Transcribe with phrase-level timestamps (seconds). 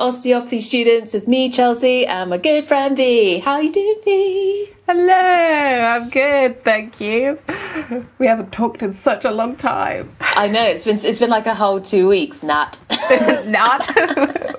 [0.00, 3.38] Osteopathy Students with me, Chelsea, and my good friend V.
[3.40, 4.70] How are you doing, V?
[4.88, 7.38] Hello, I'm good, thank you.
[8.18, 10.10] We haven't talked in such a long time.
[10.20, 12.78] I know it's been it's been like a whole two weeks, Nat.
[13.46, 13.88] Not.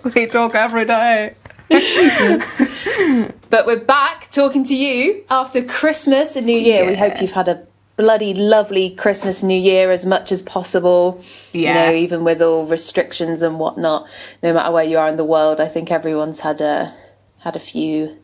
[0.16, 1.34] we talk every day.
[3.52, 6.86] But we're back talking to you after Christmas and New Year.
[6.86, 11.22] We hope you've had a bloody lovely Christmas New Year as much as possible.
[11.54, 11.70] Yeah.
[11.70, 14.08] You know, even with all restrictions and whatnot.
[14.42, 16.94] No matter where you are in the world, I think everyone's had a
[17.40, 18.18] had a few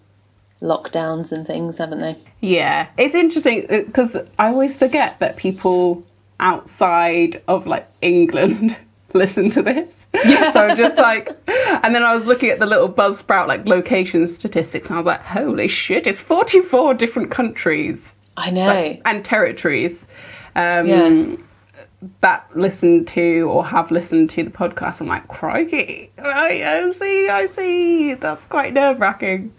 [0.62, 2.16] lockdowns and things, haven't they?
[2.42, 6.06] Yeah, it's interesting uh, because I always forget that people
[6.40, 8.78] outside of like England
[9.14, 10.06] listen to this.
[10.14, 10.54] Yeah.
[10.54, 14.26] So I'm just like, and then I was looking at the little Buzzsprout like location
[14.28, 18.98] statistics, and I was like, holy shit, it's 44 different countries I know.
[19.04, 20.06] and territories.
[20.56, 21.36] Um, Yeah.
[22.22, 27.28] that listen to or have listened to the podcast, I'm like, crikey, I, I see,
[27.28, 28.14] I see.
[28.14, 29.52] That's quite nerve wracking.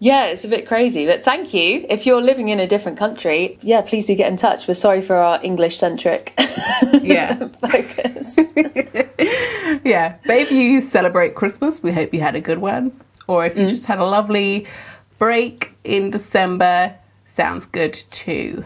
[0.00, 1.86] Yeah, it's a bit crazy, but thank you.
[1.88, 4.66] If you're living in a different country, yeah, please do get in touch.
[4.66, 6.32] We're sorry for our English centric
[7.02, 7.48] Yeah.
[7.60, 8.38] focus.
[9.84, 10.16] yeah.
[10.26, 12.98] But if you celebrate Christmas, we hope you had a good one.
[13.28, 14.66] Or if you just had a lovely
[15.18, 16.94] break in December,
[17.34, 18.64] sounds good too.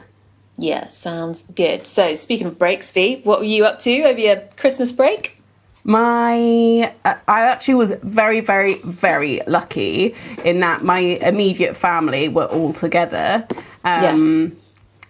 [0.56, 1.86] Yeah, sounds good.
[1.86, 5.40] So, speaking of breaks, V, what were you up to over your Christmas break?
[5.84, 12.46] My, uh, I actually was very, very, very lucky in that my immediate family were
[12.46, 13.46] all together.
[13.84, 14.56] Um,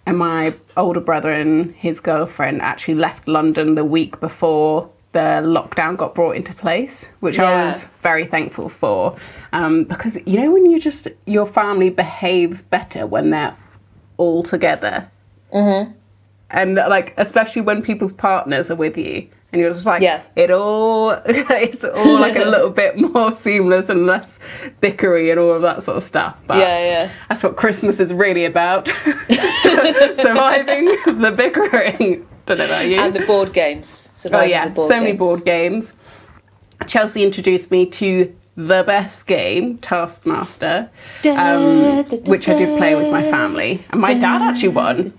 [0.05, 5.97] And my older brother and his girlfriend actually left London the week before the lockdown
[5.97, 9.17] got brought into place, which I was very thankful for.
[9.53, 13.57] Um, because, you know, when you just, your family behaves better when they're
[14.17, 15.09] all together.
[15.53, 15.93] Mm-hmm.
[16.51, 19.27] And, like, especially when people's partners are with you.
[19.51, 20.21] And you're just like, Yeah.
[20.35, 24.37] it all, it's all like a little bit more seamless and less
[24.79, 26.37] bickery and all of that sort of stuff.
[26.45, 27.11] But Yeah, yeah.
[27.29, 28.87] that's what Christmas is really about.
[30.17, 30.85] Surviving
[31.19, 32.27] the bickering.
[32.49, 32.97] Don't know about you.
[32.97, 34.27] And the board games.
[34.33, 35.93] oh yeah, the board so many board games.
[36.87, 40.89] Chelsea introduced me to the best game, Taskmaster,
[41.25, 45.13] um, which I did play with my family, and my dad actually won.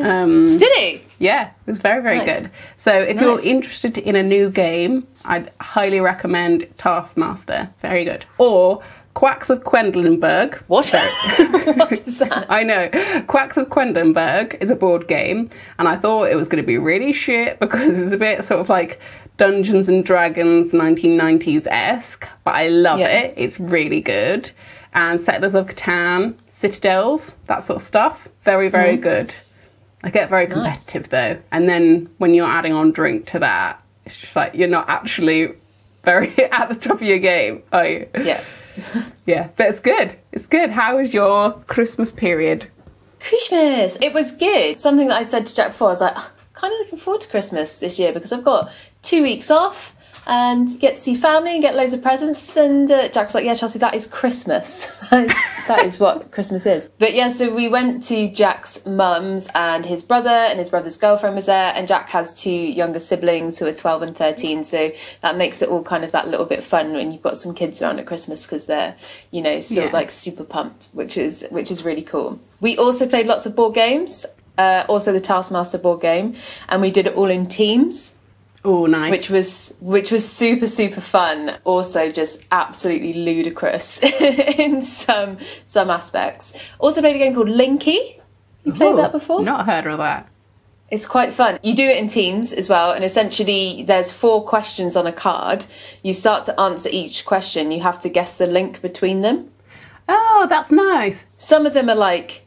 [0.00, 1.02] Um, Did he?
[1.18, 2.42] yeah, it was very, very Nice.
[2.42, 2.50] good.
[2.76, 7.68] So if you're interested in a new game, I'd highly recommend Taskmaster.
[7.82, 8.24] Very good.
[8.38, 8.80] Or
[9.16, 10.56] Quacks of Quedlinburg.
[10.66, 10.88] What?
[11.78, 12.44] what is that?
[12.50, 12.90] I know.
[13.26, 16.76] Quacks of Quedlinburg is a board game, and I thought it was going to be
[16.76, 19.00] really shit because it's a bit sort of like
[19.38, 23.08] Dungeons and Dragons 1990s esque, but I love Yeah.
[23.08, 23.34] it.
[23.38, 24.50] It's really good.
[24.92, 28.28] And Settlers of Catan, Citadels, that sort of stuff.
[28.44, 29.02] Very, very mm-hmm.
[29.02, 29.34] good.
[30.04, 31.38] I get very competitive though.
[31.52, 35.54] And then when you're adding on drink to that, it's just like you're not actually
[36.04, 38.08] very at the top of your game, are you?
[38.22, 38.44] yeah.
[39.26, 40.16] Yeah, but it's good.
[40.30, 40.70] It's good.
[40.70, 42.68] How was your Christmas period?
[43.18, 43.98] Christmas.
[44.00, 44.78] It was good.
[44.78, 47.22] Something that I said to Jack before, I was like, ah, kind of looking forward
[47.22, 48.70] to Christmas this year because I've got
[49.02, 49.95] two weeks off
[50.26, 52.56] and get to see family and get loads of presents.
[52.56, 54.86] And uh, Jack was like, yeah, Chelsea, that is Christmas.
[55.10, 55.36] that, is,
[55.68, 56.88] that is what Christmas is.
[56.98, 61.36] But yeah, so we went to Jack's mum's and his brother and his brother's girlfriend
[61.36, 61.72] was there.
[61.76, 64.64] And Jack has two younger siblings who are 12 and 13.
[64.64, 64.90] So
[65.22, 67.80] that makes it all kind of that little bit fun when you've got some kids
[67.80, 68.96] around at Christmas because they're,
[69.30, 69.90] you know, still Yeah.
[69.92, 72.40] like super pumped, which is which is really cool.
[72.60, 74.26] We also played lots of board games,
[74.58, 76.34] uh, also the Taskmaster board game,
[76.68, 78.14] and we did it all in teams,
[78.68, 79.10] Oh, nice.
[79.12, 81.56] which was which was super super fun.
[81.64, 86.52] Also, just absolutely ludicrous in some some aspects.
[86.80, 88.20] Also played a game called Linkee.
[88.64, 89.42] You played Oh, that before?
[89.42, 90.28] Not heard of that.
[90.90, 91.58] It's quite fun.
[91.62, 95.66] You do it in teams as well, and essentially, there's four questions on a card.
[96.02, 97.72] You start to answer each question.
[97.72, 99.50] You have to guess the link between them.
[100.08, 101.24] Oh, that's nice.
[101.36, 102.45] some of them are like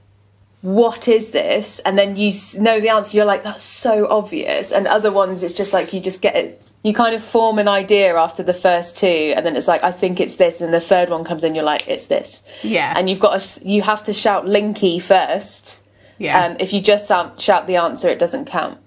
[0.61, 1.79] what is this?
[1.79, 3.15] And then you know the answer.
[3.15, 4.71] You're like that's so obvious.
[4.71, 6.61] And other ones it's just like you just get it.
[6.83, 9.91] You kind of form an idea after the first two and then it's like i
[9.91, 12.41] think it's this and the third one comes in you're like it's this.
[12.63, 12.93] Yeah.
[12.95, 15.81] and you've got to, you have to shout Linkee first.
[16.17, 16.45] Yeah.
[16.45, 18.77] um, if you just sound, shout the answer it doesn't count.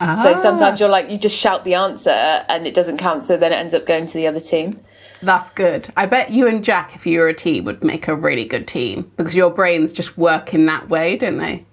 [0.00, 0.14] Ah.
[0.14, 3.52] so sometimes you're like you just shout the answer and it doesn't count so then
[3.52, 4.80] it ends up going to the other team
[5.22, 5.92] That's good.
[5.96, 8.66] I bet you and Jack, if you were a team, would make a really good
[8.68, 11.64] team because your brains just work in that way, don't they?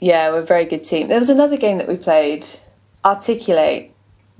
[0.00, 1.08] Yeah, we're a very good team.
[1.08, 2.46] There was another game that we played,
[3.04, 3.92] Articulate,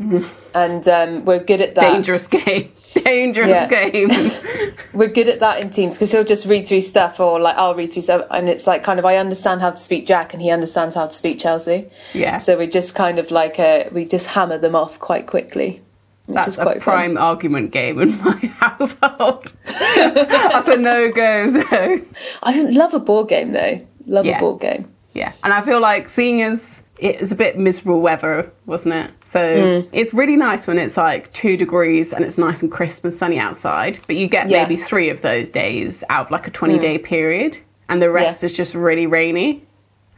[0.54, 1.92] and um, we're good at that.
[1.92, 2.72] Dangerous game.
[2.94, 3.68] Dangerous Yeah.
[3.68, 4.10] game.
[4.92, 7.74] We're good at that in teams because he'll just read through stuff, or like I'll
[7.74, 10.42] read through stuff, and it's like kind of I understand how to speak Jack, and
[10.42, 11.88] he understands how to speak Chelsea.
[12.12, 12.36] Yeah.
[12.36, 15.80] So we just kind of like uh, we just hammer them off quite quickly.
[16.26, 19.52] Which That's a prime argument game in my household.
[19.64, 22.06] That's a no go zone.
[22.42, 23.80] I love a board game though.
[24.06, 24.36] Love Yeah.
[24.36, 24.88] a board game.
[25.14, 29.10] Yeah, and I feel like seeing as it's a bit miserable weather, wasn't it?
[29.24, 29.88] So Mm.
[29.92, 33.38] it's really nice when it's like two degrees and it's nice and crisp and sunny
[33.40, 33.98] outside.
[34.06, 34.62] But you get Yeah.
[34.62, 37.58] maybe three of those days out of like a twenty day period,
[37.88, 38.46] and the rest Yeah.
[38.46, 39.64] is just really rainy.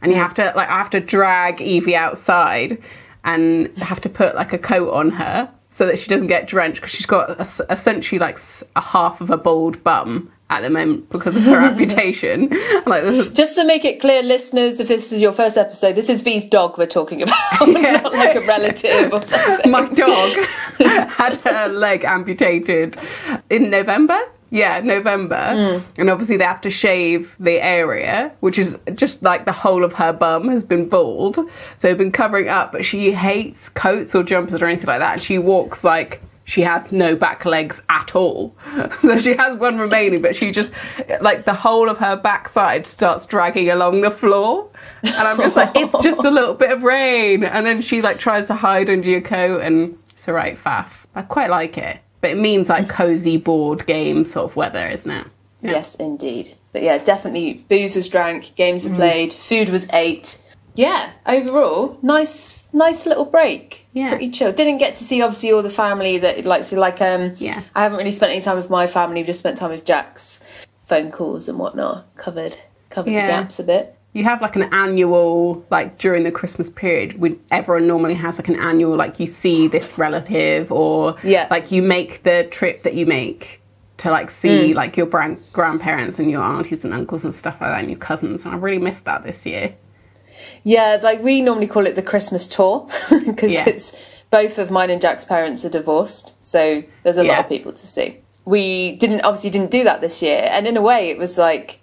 [0.01, 2.77] And you have to like I have to drag Evie outside
[3.23, 6.77] and have to put like a coat on her so that she doesn't get drenched
[6.81, 8.39] because she's got es- essentially like
[8.75, 12.49] a half of a bald bum at the moment because of her amputation.
[12.85, 16.21] like Just to make it clear, listeners, if this is your first episode, this is
[16.21, 19.71] V's dog we're talking about, not like a relative or something.
[19.71, 20.45] my dog
[21.09, 22.95] had her leg amputated
[23.49, 24.19] in November.
[24.55, 25.35] Yeah, November.
[25.35, 25.83] Mm.
[25.97, 29.91] And obviously, they have to shave the area, which is just like the whole of
[29.91, 31.35] her bum has been bald.
[31.35, 31.49] So,
[31.81, 35.11] they've been covering up, but she hates coats or jumpers or anything like that.
[35.13, 38.55] And she walks like she has no back legs at all.
[39.01, 40.71] So, she has one remaining, but she just,
[41.19, 44.69] like, the whole of her backside starts dragging along the floor.
[45.03, 47.43] And I'm just like, it's just a little bit of rain.
[47.43, 50.87] And then she, like, tries to hide under your coat, and it's a right faff.
[51.13, 51.99] I quite like it.
[52.25, 55.27] But it means like cozy board game sort of weather, isn't it?
[55.61, 56.55] Yes, indeed.
[56.73, 58.89] But yeah, definitely booze was drank, games Mm.
[58.89, 60.39] were played, food was ate.
[60.73, 63.85] Yeah, overall, nice, nice little break.
[63.93, 64.09] Yeah.
[64.09, 64.51] pretty chill.
[64.51, 67.35] Didn't get to see obviously all the family that like so like um.
[67.37, 67.61] Yeah.
[67.75, 69.21] I haven't really spent any time with my family.
[69.21, 70.39] We Just spent time with Jack's
[70.87, 72.07] phone calls and whatnot.
[72.15, 72.57] Covered
[72.89, 73.27] covered Yeah.
[73.27, 73.95] the gaps a bit.
[74.15, 78.47] You have like an annual, like during the Christmas period, when everyone normally has like
[78.47, 81.47] an annual, like you see this relative or Yeah.
[81.51, 83.59] like you make the trip that you make
[83.97, 84.73] to like see mm.
[84.73, 87.99] like your gran- grandparents and your aunties and uncles and stuff like that and your
[87.99, 88.45] cousins.
[88.45, 89.75] And I really missed that this year.
[90.63, 92.87] Yeah, like we normally call it the Christmas tour
[93.25, 93.67] because Yeah.
[93.67, 93.93] it's
[94.31, 97.85] both of mine and Jack's parents are divorced, so there's a lot of people to
[97.85, 98.19] see.
[98.45, 101.79] We didn't obviously didn't do that this year, and in a way, it was like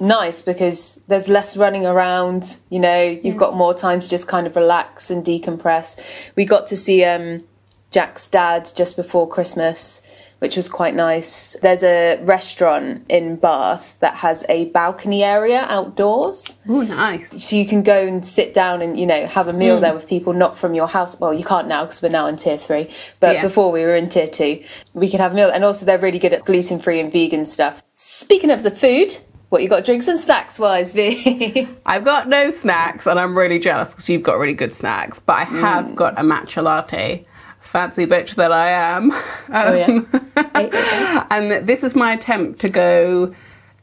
[0.00, 2.56] nice because there's less running around.
[2.70, 6.00] You know, you've got more time to just kind of relax and decompress.
[6.36, 7.44] We got to see um,
[7.90, 10.02] Jack's dad just before Christmas,
[10.40, 11.56] which was quite nice.
[11.62, 17.42] There's a restaurant in Bath that has a balcony area outdoors Oh, nice.
[17.42, 20.06] so you can go and sit down and you know have a meal there with
[20.06, 22.90] people not from your house well you can't now because we're now in tier three
[23.20, 23.42] but Yeah.
[23.42, 24.62] before we were in tier two
[24.92, 27.82] we could have a meal and also they're really good at gluten-free and vegan stuff
[27.94, 29.16] speaking of the food
[29.54, 33.60] what you got drinks and snacks wise v I've got no snacks and I'm really
[33.60, 35.94] jealous because you've got really good snacks, but I have Mm.
[35.94, 37.24] got a matcha latte.
[37.60, 39.12] Fancy bitch that I am.
[39.12, 43.32] oh yeah and this is my attempt to go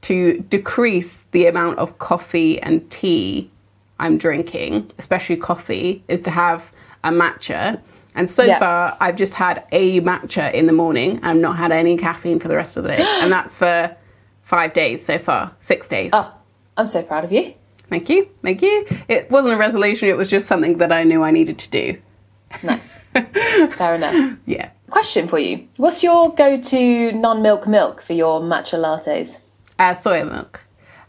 [0.01, 3.49] to decrease the amount of coffee and tea
[3.97, 6.69] I'm drinking, especially coffee, is to have
[7.05, 7.79] a matcha.
[8.15, 8.59] And so Yeah.
[8.59, 11.19] far, I've just had a matcha in the morning.
[11.23, 13.05] I've not had any caffeine for the rest of the day.
[13.21, 13.95] and that's for
[14.51, 15.41] five days so far,
[15.71, 16.11] six days.
[16.13, 16.27] oh
[16.77, 17.45] i'm so proud of you
[17.91, 18.29] Thank you.
[18.41, 18.85] Thank you.
[19.09, 21.85] It wasn't a resolution, it was just something that I knew I needed to do.
[22.63, 22.99] nice
[23.79, 24.69] fair enough Yeah.
[24.89, 29.39] question for you what's your go-to non-milk milk for your matcha lattes
[29.79, 30.53] Uh, soya milk.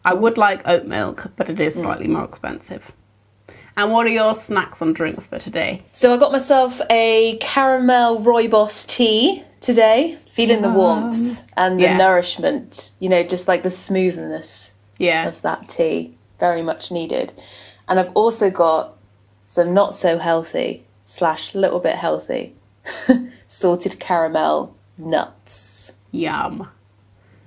[0.04, 2.82] I would like oat milk, but it is slightly more expensive.
[3.76, 5.70] And what are your snacks and drinks for today?
[5.92, 11.96] So I got myself a caramel rooibos tea today, feeling the warmth and the Yeah.
[11.96, 15.26] nourishment, you know, just like the smoothness Yeah.
[15.28, 16.16] of that tea.
[16.38, 17.32] Very much needed.
[17.88, 18.96] And I've also got
[19.46, 22.54] some not so healthy slash little bit healthy
[23.46, 25.92] salted caramel nuts.
[26.10, 26.68] Yum.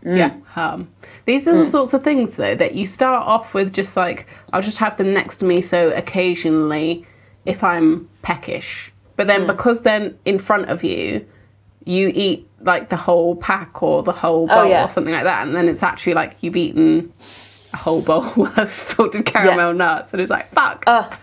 [0.03, 0.34] Yeah.
[0.55, 0.89] Um,
[1.25, 4.62] these are the sorts of things, though, that you start off with just like, I'll
[4.62, 7.05] just have them next to me so occasionally
[7.45, 8.91] if I'm peckish.
[9.17, 11.25] But then because they're in front of you,
[11.86, 14.86] you eat like the whole pack or the whole bowl yeah.
[14.86, 15.46] or something like that.
[15.46, 17.13] And then it's actually like you've eaten
[17.74, 20.12] a whole bowl of salted caramel nuts.
[20.12, 20.84] And it's like, fuck.
[20.88, 21.15] Uh,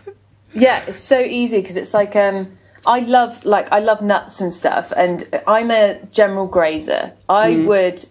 [0.55, 2.53] Yeah, it's so easy because it's like um
[2.87, 7.13] I love like I love nuts and stuff and I'm a general grazer.
[7.29, 8.05] I would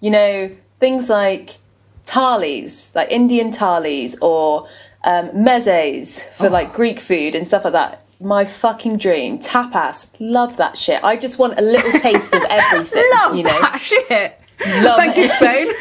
[0.00, 1.58] you know things like
[2.04, 4.68] thalis, like Indian thalis or
[5.04, 8.04] um mezes for like Greek food and stuff like that.
[8.20, 9.38] My fucking dream.
[9.38, 10.08] Tapas.
[10.18, 11.02] Love that shit.
[11.04, 13.60] I just want a little taste of everything, Love you know.
[13.60, 14.38] that shit.
[14.82, 15.22] Love Thank it.
[15.22, 15.72] you, Spain.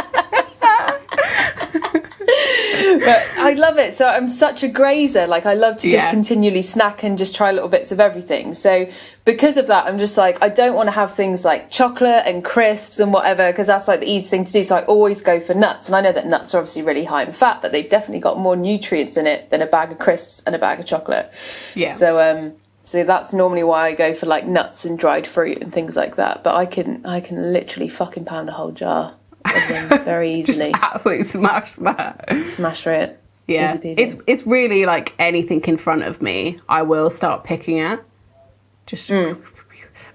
[2.99, 3.93] but I love it.
[3.93, 5.27] So I'm such a grazer.
[5.27, 6.11] Like I love to just Yeah.
[6.11, 8.53] continually snack and just try little bits of everything.
[8.53, 8.87] So
[9.25, 12.43] because of that, I'm just like I don't want to have things like chocolate and
[12.43, 14.63] crisps and whatever because that's like the easy thing to do.
[14.63, 15.87] So I always go for nuts.
[15.87, 18.37] And I know that nuts are obviously really high in fat, but they've definitely got
[18.39, 21.31] more nutrients in it than a bag of crisps and a bag of chocolate.
[21.75, 21.91] Yeah.
[21.93, 25.71] So um So that's normally why I go for like nuts and dried fruit and
[25.71, 26.43] things like that.
[26.43, 29.15] But I can I can literally fucking pound a whole jar
[30.03, 30.71] very easily.
[30.73, 32.25] Absolutely smash that.
[32.47, 33.19] Smash it.
[33.47, 38.01] Yeah, it's it's really like anything in front of me, I will start picking at.
[38.85, 39.33] Just Hmm.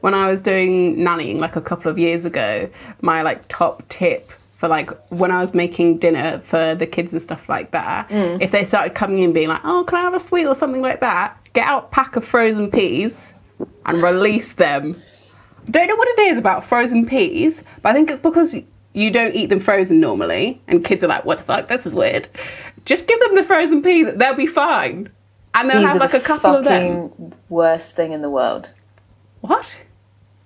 [0.00, 2.68] when I was doing nannying like a couple of years ago,
[3.02, 7.20] my like top tip for like when I was making dinner for the kids and
[7.20, 8.38] stuff like that, Hmm.
[8.40, 10.80] if they started coming in being like, "Oh, can I have a sweet or something
[10.80, 13.32] like that?" Get out a pack of frozen peas
[13.84, 14.96] and release them.
[15.70, 18.54] Don't know what it is about frozen peas, but I think it's because
[18.96, 21.68] you don't eat them frozen normally, and kids are like, "What the fuck?
[21.68, 22.28] This is weird."
[22.84, 25.10] Just give them the frozen peas; they'll be fine,
[25.54, 27.34] and they'll Peas have like a couple of them.
[27.48, 28.70] worst thing in the world.
[29.40, 29.76] What?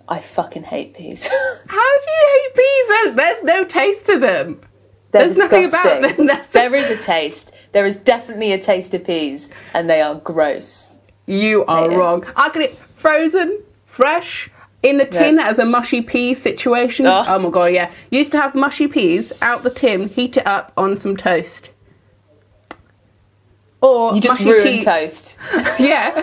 [0.08, 1.26] I fucking hate peas.
[1.68, 2.88] How do you hate peas?
[2.88, 4.60] There's, there's no taste to them.
[5.12, 6.04] They're There's nothing disgusting.
[6.04, 7.52] about them that's- There is a taste.
[7.72, 10.90] There is definitely a taste of peas, and they are gross.
[11.26, 12.24] You are wrong.
[12.34, 14.50] I can eat frozen, fresh,
[14.82, 15.48] in the tin Yeah.
[15.48, 17.06] as a mushy pea situation.
[17.06, 17.26] Ugh.
[17.28, 17.90] Oh my god, yeah.
[18.10, 21.70] Used to have mushy peas out the tin, heat it up on some toast.
[23.82, 25.36] Or You just mushy ruin toast.
[25.78, 26.22] Yeah.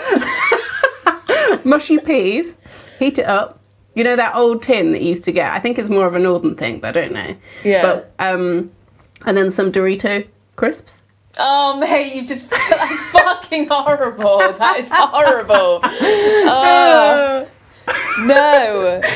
[1.64, 2.56] mushy peas,
[3.00, 3.60] heat it up.
[3.96, 5.52] You know that old tin that you used to get?
[5.52, 7.36] I think it's more of a northern thing, but I don't know.
[7.64, 7.82] Yeah.
[7.82, 8.72] But um
[9.26, 11.02] and then some Dorito crisps.
[11.40, 14.38] Oh mate, you just that's fucking horrible.
[14.38, 15.80] That is horrible.
[15.84, 17.48] Oh
[18.20, 19.02] no.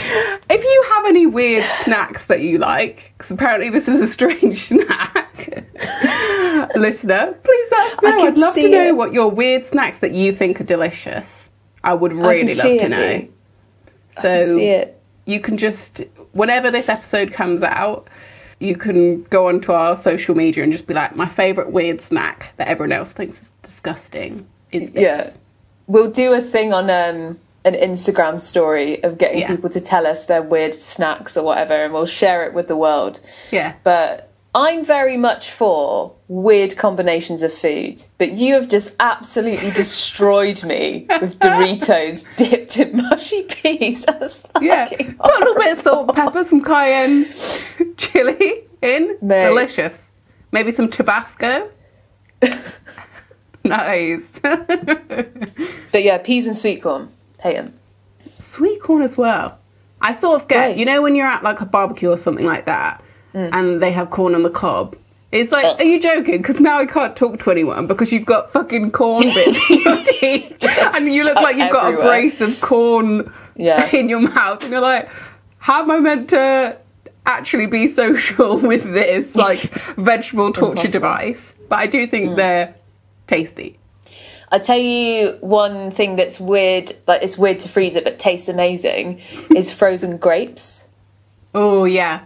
[0.49, 4.63] If you have any weird snacks that you like, because apparently this is a strange
[4.67, 5.63] snack,
[6.75, 8.27] listener, please let us know.
[8.27, 8.95] I'd love to know it.
[8.97, 11.49] what your weird snacks that you think are delicious.
[11.85, 13.19] I would really can love to know.
[13.19, 13.29] Bea.
[14.11, 14.93] So I can
[15.25, 16.01] you can just,
[16.33, 18.07] whenever this episode comes out,
[18.59, 22.53] you can go onto our social media and just be like, my favourite weird snack
[22.57, 25.01] that everyone else thinks is disgusting is this.
[25.01, 25.33] Yeah.
[25.87, 29.47] We'll do a thing on um an Instagram story of getting Yeah.
[29.47, 32.75] people to tell us their weird snacks or whatever, and we'll share it with the
[32.75, 33.19] world.
[33.51, 33.73] Yeah.
[33.83, 40.63] But I'm very much for weird combinations of food, but you have just absolutely destroyed
[40.63, 44.03] me with Doritos dipped in mushy peas.
[44.07, 44.85] That's fucking Yeah.
[44.85, 47.25] Put a little bit of salt, pepper, some cayenne
[47.97, 49.17] chili in.
[49.21, 49.45] Mate.
[49.45, 50.09] Delicious.
[50.51, 51.69] Maybe some Tabasco.
[53.63, 54.27] nice.
[54.41, 57.09] But yeah, peas and sweet corn.
[57.41, 57.73] Hate 'em.
[58.39, 59.57] Sweet corn as well.
[60.01, 60.77] I sort of get, Nice.
[60.79, 64.09] you know, when you're at like a barbecue or something like that, and they have
[64.09, 64.95] corn on the cob.
[65.31, 65.69] It's like, Mm.
[65.71, 65.79] Ugh.
[65.79, 66.37] are you joking?
[66.39, 70.03] Because now I can't talk to anyone because you've got fucking corn bits in your
[70.03, 73.87] teeth, like, and you look like you've got a brace of corn Yeah.
[73.95, 75.07] in your mouth, and you're like,
[75.59, 76.75] how am I meant to
[77.25, 81.53] actually be social with this like vegetable torture device?
[81.69, 82.75] But I do think they're
[83.27, 83.77] tasty.
[84.51, 88.49] I tell you one thing that's weird, like it's weird to freeze it, but tastes
[88.49, 89.21] amazing,
[89.55, 90.85] is frozen grapes.
[91.55, 92.21] Oh yeah,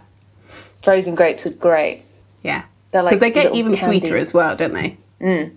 [0.82, 2.02] Frozen grapes are great.
[2.42, 2.64] yeah.
[2.92, 4.96] They're like Because they get even sweeter as well, don't they?
[5.20, 5.54] Mm.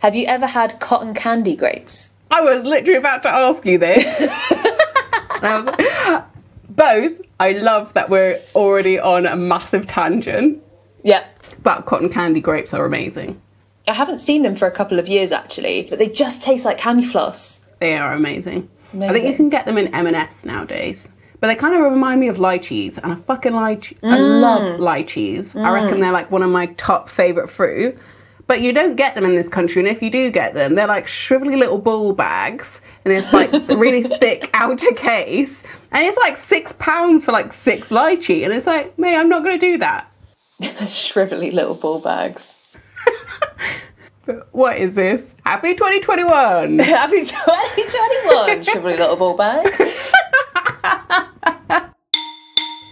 [0.00, 2.10] Have you ever had cotton candy grapes?
[2.30, 4.04] I was literally about to ask you this.
[5.42, 6.22] I was
[6.68, 7.12] both.
[7.40, 10.62] I love that we're already on a massive tangent,
[11.04, 11.24] Yep.
[11.62, 13.40] but cotton candy grapes are amazing.
[13.88, 16.78] I haven't seen them for a couple of years actually, but they just taste like
[16.78, 17.60] candy floss.
[17.80, 18.68] They are amazing.
[18.94, 21.08] I think you can get them in M&S nowadays.
[21.40, 23.96] But they kind of remind me of lychees, and I fucking like.
[24.02, 24.40] I mm.
[24.40, 25.54] love lychees.
[25.54, 26.00] I reckon mm.
[26.00, 27.96] they're like one of my top favorite fruit.
[28.48, 30.88] But you don't get them in this country, and if you do get them, they're
[30.88, 36.36] like shrivelly little ball bags, and it's like really thick outer case, and it's like
[36.36, 39.78] six pounds for like six lychee, and it's like, mate, I'm not going to do
[39.78, 40.10] that.
[40.60, 42.57] Shrivelly little ball bags.
[44.52, 45.32] What is this?
[45.46, 46.78] Happy 2021.
[46.80, 49.74] Happy 2021, shrivelly little ball bag.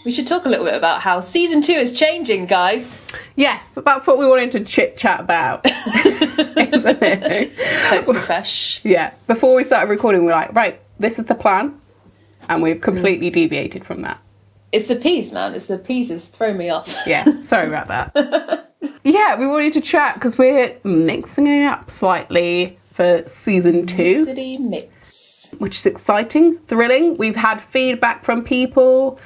[0.06, 2.98] we should talk a little bit about how season two is changing, guys.
[3.34, 5.60] yes, that's what we wanted to chit chat about.
[5.66, 7.52] It?
[7.88, 8.08] Totes.
[8.82, 9.12] Yeah.
[9.26, 11.78] Before we started recording, we are like, right, this is the plan.
[12.48, 14.22] And we've completely deviated from that.
[14.72, 15.54] It's the peas, man.
[15.54, 16.96] It's the peas that's thrown me off.
[17.06, 18.62] Yeah, sorry about that.
[19.04, 24.58] Yeah, we wanted to chat because we're mixing it up slightly for season two, City
[24.58, 25.48] mix.
[25.58, 27.16] which is exciting, thrilling.
[27.16, 29.18] We've had feedback from people.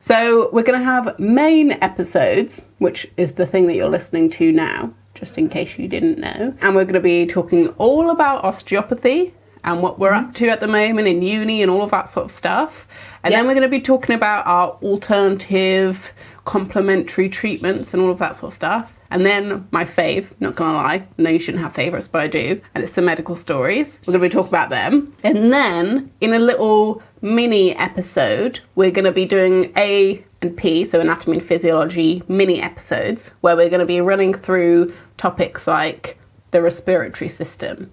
[0.00, 4.52] So we're going to have main episodes, which is the thing that you're listening to
[4.52, 6.54] now, just in case you didn't know.
[6.62, 9.34] And we're going to be talking all about osteopathy
[9.64, 12.24] and what we're up to at the moment in uni and all of that sort
[12.26, 12.86] of stuff.
[13.24, 13.38] And Yeah.
[13.38, 16.12] then we're going to be talking about our alternative
[16.44, 18.92] complementary treatments and all of that sort of stuff.
[19.10, 22.60] And then my fave, not gonna lie, no, you shouldn't have favourites, but I do,
[22.74, 24.00] and it's the medical stories.
[24.06, 25.14] We're gonna be talking about them.
[25.24, 31.00] And then in a little mini episode, we're gonna be doing A and P, so
[31.00, 36.18] anatomy and physiology mini episodes, where we're gonna be running through topics like
[36.50, 37.90] the respiratory system.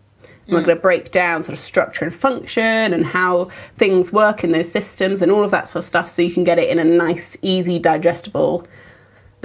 [0.48, 0.66] We're mm.
[0.66, 4.72] going to break down sort of structure and function and how things work in those
[4.72, 6.84] systems and all of that sort of stuff so you can get it in a
[6.84, 8.68] nice, easy, digestible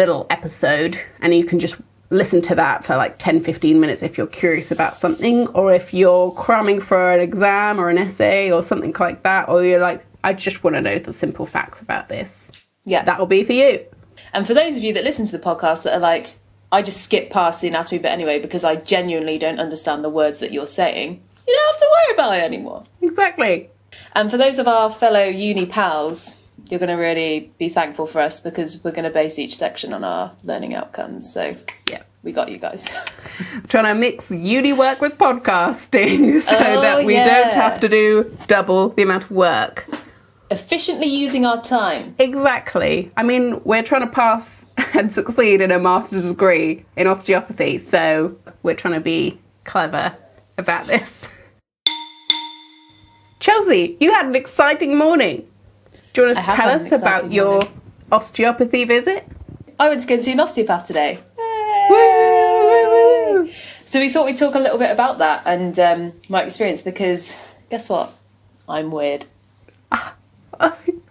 [0.00, 1.76] little episode and you can just
[2.08, 5.94] listen to that for like 10 15 minutes if you're curious about something or if
[5.94, 10.04] you're cramming for an exam or an essay or something like that or you're like
[10.22, 12.50] I just want to know the simple facts about this.
[12.84, 13.04] Yeah.
[13.04, 13.84] That'll be for you.
[14.32, 16.38] And for those of you that listen to the podcast that are like,
[16.72, 20.38] I just skip past the anatomy bit anyway because I genuinely don't understand the words
[20.38, 22.84] that you're saying, you don't have to worry about it anymore.
[23.00, 23.70] Exactly.
[24.12, 26.36] And for those of our fellow uni pals,
[26.70, 29.92] you're going to really be thankful for us because we're going to base each section
[29.92, 31.32] on our learning outcomes.
[31.32, 31.56] So,
[31.90, 32.02] Yeah.
[32.22, 32.88] we got you guys.
[33.68, 37.24] Trying to mix uni work with podcasting so Oh, that we yeah.
[37.24, 39.86] don't have to do double the amount of work.
[40.50, 42.14] Efficiently using our time.
[42.18, 43.12] Exactly.
[43.16, 48.36] I mean, we're trying to pass and succeed in a master's degree in osteopathy, so
[48.64, 50.16] we're trying to be clever
[50.58, 51.22] about this.
[53.38, 55.46] Chelsea, you had an exciting morning.
[56.12, 57.80] Do you want to tell us about your morning.
[58.10, 59.26] osteopathy visit?
[59.78, 61.20] I went to go and see an osteopath today.
[61.36, 63.52] Woo, woo, woo.
[63.84, 67.54] So we thought we'd talk a little bit about that and um, my experience because
[67.70, 68.12] guess what?
[68.68, 69.26] I'm weird.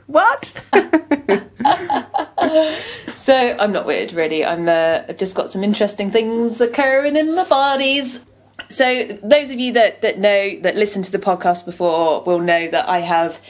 [0.08, 0.50] what?
[3.19, 4.45] So I'm not weird, really.
[4.45, 4.69] I'm.
[4.69, 8.21] Uh, I've just got some interesting things occurring in my bodies.
[8.69, 12.69] So those of you that that know that listen to the podcast before will know
[12.69, 13.41] that I have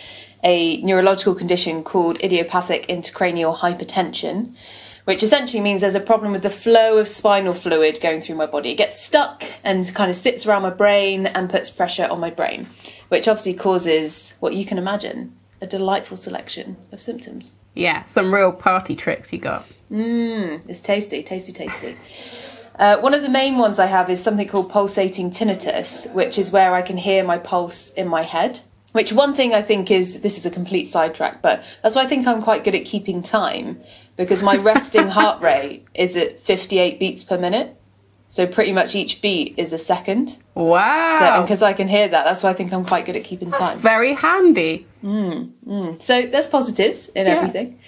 [0.43, 4.53] a neurological condition called idiopathic intracranial hypertension,
[5.05, 8.45] which essentially means there's a problem with the flow of spinal fluid going through my
[8.45, 8.71] body.
[8.71, 12.29] It gets stuck and kind of sits around my brain and puts pressure on my
[12.29, 12.67] brain,
[13.09, 17.55] which obviously causes what you can imagine a delightful selection of symptoms.
[17.75, 19.65] yeah, some real party tricks you got.
[19.91, 21.97] Mmm, it's tasty, tasty, tasty.
[22.77, 26.51] Uh, one of the main ones I have is something called pulsating tinnitus, which is
[26.51, 28.61] where I can hear my pulse in my head.
[28.91, 32.07] Which one thing I think is this is a complete sidetrack, but that's why I
[32.07, 33.79] think I'm quite good at keeping time
[34.17, 37.75] because my resting heart rate is at 58 beats per minute.
[38.31, 40.29] So pretty much each beat is a second.
[40.29, 41.41] So Wow.
[41.41, 43.79] because I can hear that, that's why I think I'm quite good at keeping time.
[43.79, 44.85] Very handy.
[45.03, 46.01] Mm, mm.
[46.01, 47.79] So there's positives in everything.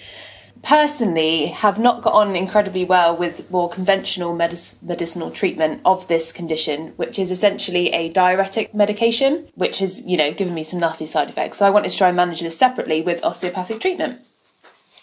[0.62, 6.30] Personally, have not got on incredibly well with more conventional medic- medicinal treatment of this
[6.30, 11.06] condition, which is essentially a diuretic medication, which has, you know, given me some nasty
[11.06, 11.58] side effects.
[11.58, 14.20] So I wanted to try and manage this separately with osteopathic treatment.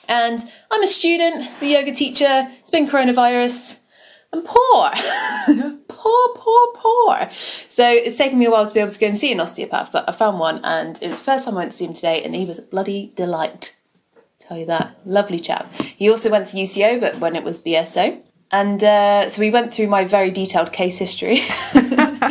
[0.07, 3.79] And I'm a student, a yoga teacher, it's been coronavirus.
[4.31, 4.91] I'm poor.
[5.89, 7.29] poor, poor, poor.
[7.67, 9.91] So it's taken me a while to be able to go and see an osteopath,
[9.91, 11.93] but I found one and it was the first time I went to see him
[11.93, 13.75] today and he was a bloody delight.
[14.49, 14.95] Tell you that.
[15.05, 15.71] Lovely chap.
[15.73, 18.19] He also went to UCO, but when it was BSO.
[18.51, 21.43] And uh, so we went through my very detailed case history.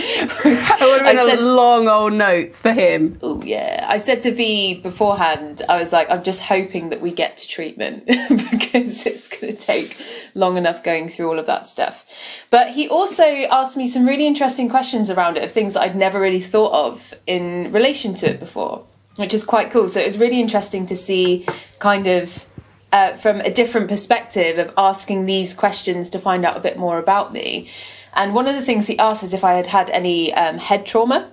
[0.00, 3.18] It would have been said- long old notes for him.
[3.22, 7.11] Oh yeah, I said to V beforehand, I was like, I'm just hoping that we
[7.11, 8.07] get to treatment
[8.50, 9.96] because it's going to take
[10.35, 12.04] long enough going through all of that stuff.
[12.50, 15.96] But he also asked me some really interesting questions around it of things that I'd
[15.96, 18.85] never really thought of in relation to it before,
[19.18, 19.88] which is quite cool.
[19.88, 21.46] So it was really interesting to see
[21.78, 22.46] kind of.
[22.90, 26.98] Uh, from a different perspective of asking these questions to find out a bit more
[26.98, 27.68] about me.
[28.14, 30.87] And one of the things he asked was if I had had any um, head
[30.87, 31.31] trauma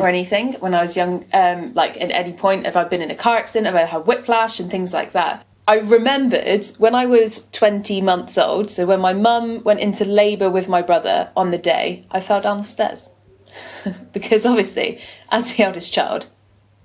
[0.00, 3.10] or anything when I was young, um, like at any point, if I've been in
[3.10, 5.46] a car accident, if I had whiplash and things like that.
[5.68, 10.50] I remembered when I was 20 months old, so when my mum went into labour
[10.50, 13.10] with my brother on the day, I fell down the stairs.
[14.12, 15.00] because obviously,
[15.30, 16.26] as the eldest child,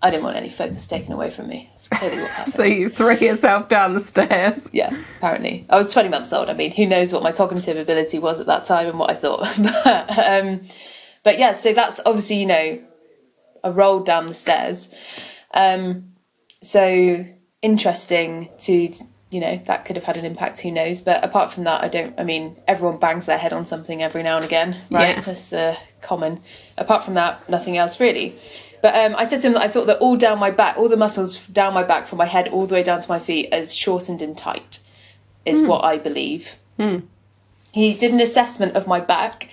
[0.06, 1.68] I didn't want any focus taken away from me.
[1.72, 2.54] That's clearly what happened.
[2.54, 4.70] So you throw yourself down the stairs.
[4.72, 5.66] Yeah, apparently.
[5.68, 6.48] I was 20 months old.
[6.48, 9.16] I mean, who knows what my cognitive ability was at that time and what I
[9.16, 9.48] thought.
[9.84, 10.62] but, um,
[11.24, 12.84] but yeah, so that's obviously, you know,
[13.64, 14.90] I rolled down the stairs.
[15.56, 16.12] Um,
[16.62, 17.26] so
[17.64, 18.94] interesting to,
[19.32, 21.02] you know, that could have had an impact, who knows.
[21.02, 24.22] But apart from that, I don't, I mean, everyone bangs their head on something every
[24.22, 25.16] now and again, right?
[25.18, 25.22] Yeah.
[25.22, 26.44] That's uh, common.
[26.78, 28.36] Apart from that, nothing else really.
[28.86, 30.88] But um, I said to him that I thought that all down my back, all
[30.88, 33.52] the muscles down my back from my head all the way down to my feet
[33.52, 34.78] is shortened and tight,
[35.44, 36.58] is what I believe.
[37.72, 39.50] He did an assessment of my back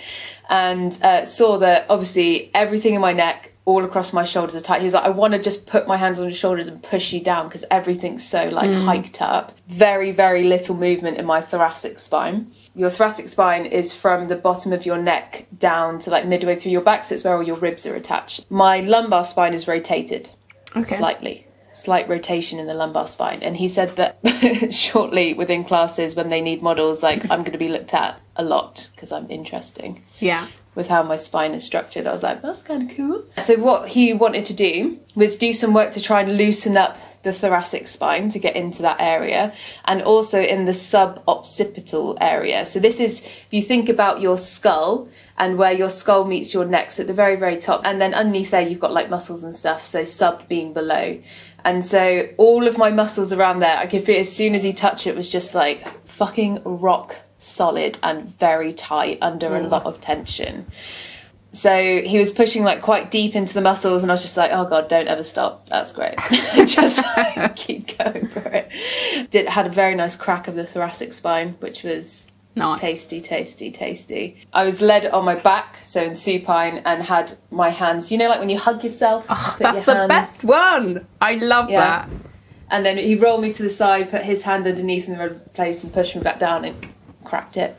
[0.51, 4.81] and uh, saw that obviously everything in my neck all across my shoulders are tight.
[4.81, 7.15] He was like, I want to just put my hands on your shoulders and push
[7.15, 9.57] you down because everything's so like hiked up.
[9.67, 12.53] Very, very little movement in my thoracic spine.
[12.75, 16.73] Your thoracic spine is from the bottom of your neck down to like midway through
[16.73, 18.51] your back, so it's where all your ribs are attached.
[18.51, 20.31] My lumbar spine is rotated
[20.75, 20.97] Okay.
[20.97, 21.47] slightly.
[21.75, 23.41] Slight rotation in the lumbar spine.
[23.43, 24.19] And he said that
[24.75, 28.43] shortly within classes, when they need models, like I'm going to be looked at a
[28.45, 30.49] lot because I'm interesting Yeah.
[30.75, 32.07] with how my spine is structured.
[32.07, 33.25] I was like, that's kind of cool.
[33.39, 36.97] So, what he wanted to do was do some work to try and loosen up
[37.23, 39.53] the thoracic spine to get into that area
[39.85, 42.67] and also in the suboccipital area.
[42.67, 46.65] So, this is if you think about your skull and where your skull meets your
[46.65, 49.45] neck, so at the very, very top, and then underneath there, you've got like muscles
[49.45, 49.85] and stuff.
[49.85, 51.21] So, sub being below.
[51.65, 54.73] And so, all of my muscles around there, I could feel as soon as he
[54.73, 59.71] touched it, was just like fucking rock solid and very tight under a mm.
[59.71, 60.67] lot of tension.
[61.55, 64.51] So he was pushing like quite deep into the muscles, and I was just like,
[64.53, 65.69] "Oh God, don't ever stop.
[65.69, 66.15] That's great.
[66.67, 67.05] just
[67.57, 68.71] keep going for it."
[69.31, 72.79] Did had a very nice crack of the thoracic spine, which was Nice.
[72.81, 74.37] tasty, tasty, tasty.
[74.53, 78.11] I was led on my back, so in supine, and had my hands.
[78.11, 81.07] You know, like when you hug yourself, you put That's your the hands- best one.
[81.21, 81.81] I love Yeah.
[81.81, 82.09] that.
[82.71, 85.53] and then he rolled me to the side, put his hand underneath in the red
[85.53, 86.75] place, and pushed me back down and
[87.25, 87.77] cracked it,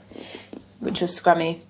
[0.80, 1.62] which was scrummy.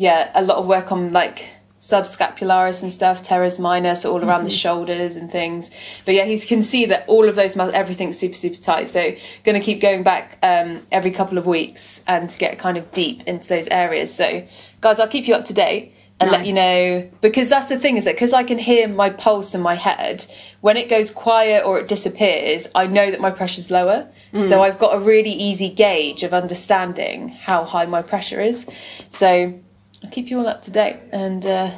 [0.00, 1.46] Yeah, a lot of work on like
[1.78, 5.70] subscapularis and stuff, teres minor, so all around the shoulders and things.
[6.06, 8.88] But yeah, he can see that all of those muscles, everything's super, super tight.
[8.88, 12.78] So going to keep going back um, every couple of weeks and to get kind
[12.78, 14.14] of deep into those areas.
[14.14, 14.46] So
[14.80, 17.98] guys, I'll keep you up to date and let you know because that's the thing
[17.98, 20.26] is that because I can hear my pulse in my head
[20.60, 24.06] when it goes quiet or it disappears I know that my pressure's lower
[24.42, 28.68] so I've got a really easy gauge of understanding how high my pressure is
[29.08, 29.58] so
[30.04, 31.70] I'll keep you all up to date and uh,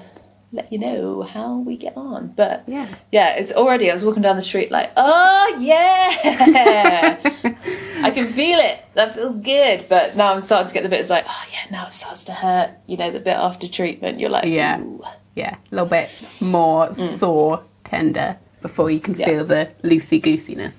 [0.52, 2.86] let you know how we get on but Yeah.
[3.10, 7.18] yeah it's already I was walking down the street like oh yeah
[8.04, 11.00] I can feel it that feels good but now I'm starting to get the bit
[11.00, 14.20] it's like oh yeah now it starts to hurt you know the bit after treatment
[14.20, 14.80] you're like Yeah.
[14.80, 15.02] Ooh.
[15.34, 15.54] Yeah.
[15.54, 19.18] A little bit more sore, tender before you can Mm.
[19.20, 19.26] Yeah.
[19.26, 20.74] feel the loosey goosiness.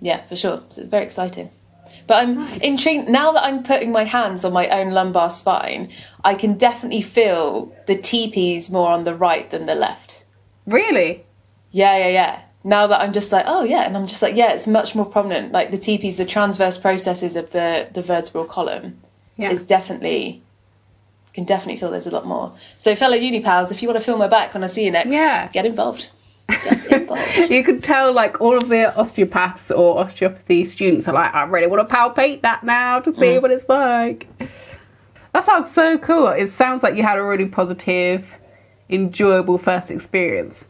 [0.00, 0.62] Yeah, for sure.
[0.68, 1.50] So it's very exciting.
[2.10, 5.90] But I'm intrigued now that I'm putting my hands on my own lumbar spine.
[6.24, 10.24] I can definitely feel the TPs more on the right than the left.
[10.66, 11.24] Really?
[11.70, 12.42] Yeah, yeah, yeah.
[12.64, 15.06] Now that I'm just like, oh yeah, and I'm just like, yeah, it's much more
[15.06, 15.52] prominent.
[15.52, 18.98] Like the TPs, the transverse processes of the the vertebral column
[19.36, 19.52] Yeah.
[19.52, 20.42] is definitely
[21.32, 22.52] can definitely feel there's a lot more.
[22.76, 24.90] So fellow uni pals, if you want to feel my back when I see you
[24.90, 25.46] next, Yeah.
[25.52, 26.08] get involved.
[27.50, 31.66] You could tell, like, all of the osteopaths or osteopathy students are like, I really
[31.66, 33.42] want to palpate that now to see Mm.
[33.42, 34.28] what it's like.
[35.32, 36.28] That sounds so cool.
[36.28, 38.36] It sounds like you had a really positive,
[38.88, 40.64] enjoyable first experience.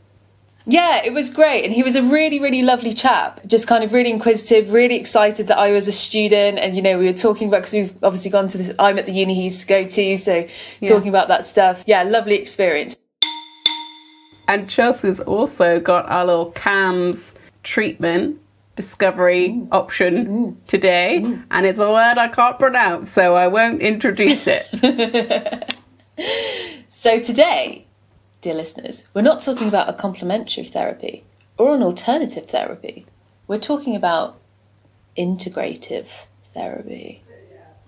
[0.67, 1.65] Yeah, it was great.
[1.65, 3.41] And he was a really, really lovely chap.
[3.47, 6.59] Just kind of really inquisitive, really excited that I was a student.
[6.59, 9.07] And, you know, we were talking about, because we've obviously gone to this, I'm at
[9.07, 10.17] the uni he used to go to.
[10.19, 10.47] So
[10.85, 11.83] talking about that stuff.
[11.87, 12.99] Yeah, lovely experience.
[14.51, 18.41] And Chelsea's also got our little CAMS treatment
[18.75, 19.69] discovery mm.
[19.71, 20.57] option mm.
[20.67, 21.21] today.
[21.23, 21.45] Mm.
[21.53, 25.77] And it's a word I can't pronounce, so I won't introduce it.
[26.93, 27.87] So today,
[28.43, 31.25] dear listeners, we're not talking about a complementary therapy
[31.57, 33.07] or an alternative therapy.
[33.47, 34.39] We're talking about
[35.17, 36.09] integrative
[36.53, 37.23] therapy.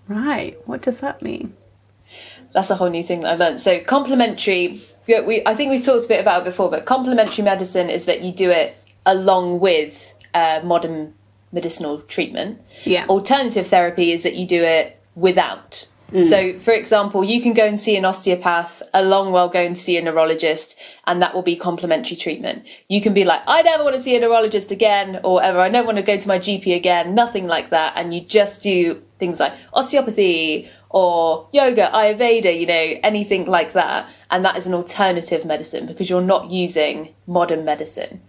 [0.08, 0.56] right.
[0.66, 1.54] What does that mean?
[2.52, 3.60] that's a whole new thing that I've learned.
[3.60, 7.88] So complementary, we I think we've talked a bit about it before, but complementary medicine
[7.90, 11.14] is that you do it along with uh, modern
[11.52, 12.60] medicinal treatment.
[12.84, 13.06] Yeah.
[13.06, 15.86] Alternative therapy is that you do it without.
[16.24, 19.96] So, for example, you can go and see an osteopath along while going to see
[19.96, 22.66] a neurologist, and that will be complementary treatment.
[22.88, 25.70] You can be like, I never want to see a neurologist again, or ever, I
[25.70, 27.94] never want to go to my GP again, nothing like that.
[27.96, 34.08] And you just do things like osteopathy or yoga, Ayurveda, you know, anything like that.
[34.30, 38.20] And that is an alternative medicine because you're not using modern medicine.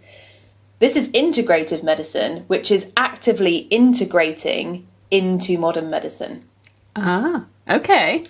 [0.80, 6.48] This is integrative medicine, which is actively integrating into modern medicine.
[6.96, 8.24] Ah, okay.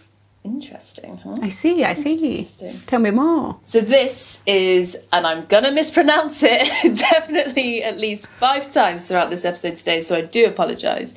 [0.44, 1.38] Interesting, huh?
[1.40, 2.12] I see, I see.
[2.12, 2.79] Interesting.
[2.87, 3.59] Tell me more.
[3.64, 9.47] So this is, and I'm gonna mispronounce it definitely at least five times throughout this
[9.47, 11.14] episode today, so I do apologise.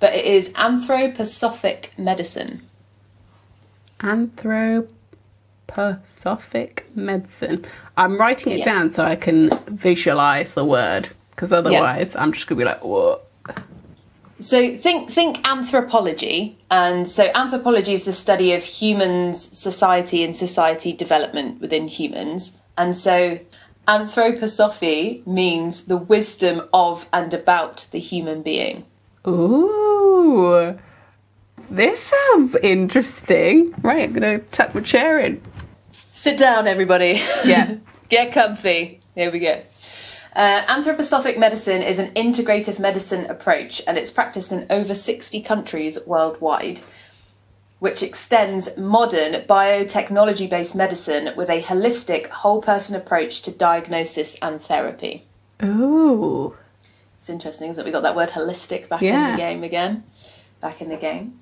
[0.00, 2.62] But it is anthroposophic medicine.
[4.00, 7.64] Anthroposophic medicine.
[7.96, 8.64] I'm writing it Yeah.
[8.64, 13.26] down so I can visualize the word because otherwise I'm just gonna be like, what?
[14.40, 20.94] So think think anthropology, and so anthropology is the study of humans, society, and society
[20.94, 22.52] development within humans.
[22.78, 23.38] And so
[23.86, 28.84] anthroposophy means the wisdom of and about the human being.
[29.26, 30.78] Ooh.
[31.70, 33.74] This sounds interesting.
[33.82, 35.40] Right, I'm going to tuck my chair in.
[36.12, 37.22] Sit down, everybody.
[37.44, 37.76] Yeah.
[38.08, 39.00] Get comfy.
[39.14, 39.62] Here we go.
[40.34, 45.98] Uh, anthroposophic medicine is an integrative medicine approach and it's practiced in over 60 countries
[46.06, 46.80] worldwide,
[47.78, 54.62] which extends modern biotechnology based medicine with a holistic, whole person approach to diagnosis and
[54.62, 55.24] therapy.
[55.64, 56.56] Ooh.
[57.20, 57.84] It's interesting, isn't it?
[57.84, 60.04] We got that word holistic back in the game again.
[60.62, 61.38] Back in the game.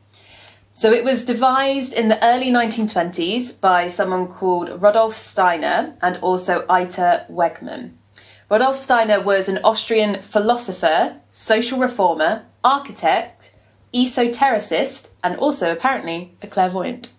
[0.73, 6.67] So it was devised in the early 1920s by someone called Rudolf Steiner and also
[6.69, 7.93] Ita Wegman.
[8.51, 13.53] Rudolf Steiner was an Austrian philosopher, social reformer, architect,
[13.95, 17.11] esotericist, and also apparently a clairvoyant.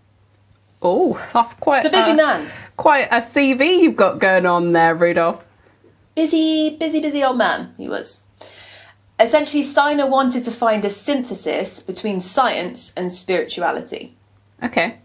[0.81, 2.49] Oh, that's quite It's a busy a, man.
[2.75, 5.41] Quite a CV you've got going on there, Rudolf.
[6.13, 8.21] busy, busy, busy old man he was.
[9.19, 14.15] Essentially, Steiner wanted to find a synthesis between science and spirituality.
[14.63, 14.99] Okay.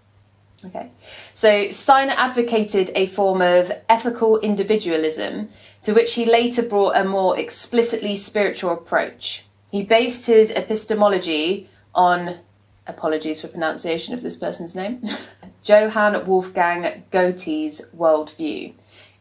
[0.67, 0.91] Okay,
[1.35, 5.51] so Steiner advocated a form of ethical individualism
[5.83, 9.45] to which he later brought a more explicitly spiritual approach.
[9.71, 12.39] He based his epistemology on,
[12.87, 15.03] apologies for pronunciation of this person's name,
[15.65, 18.73] Johann Wolfgang Goethe's worldview,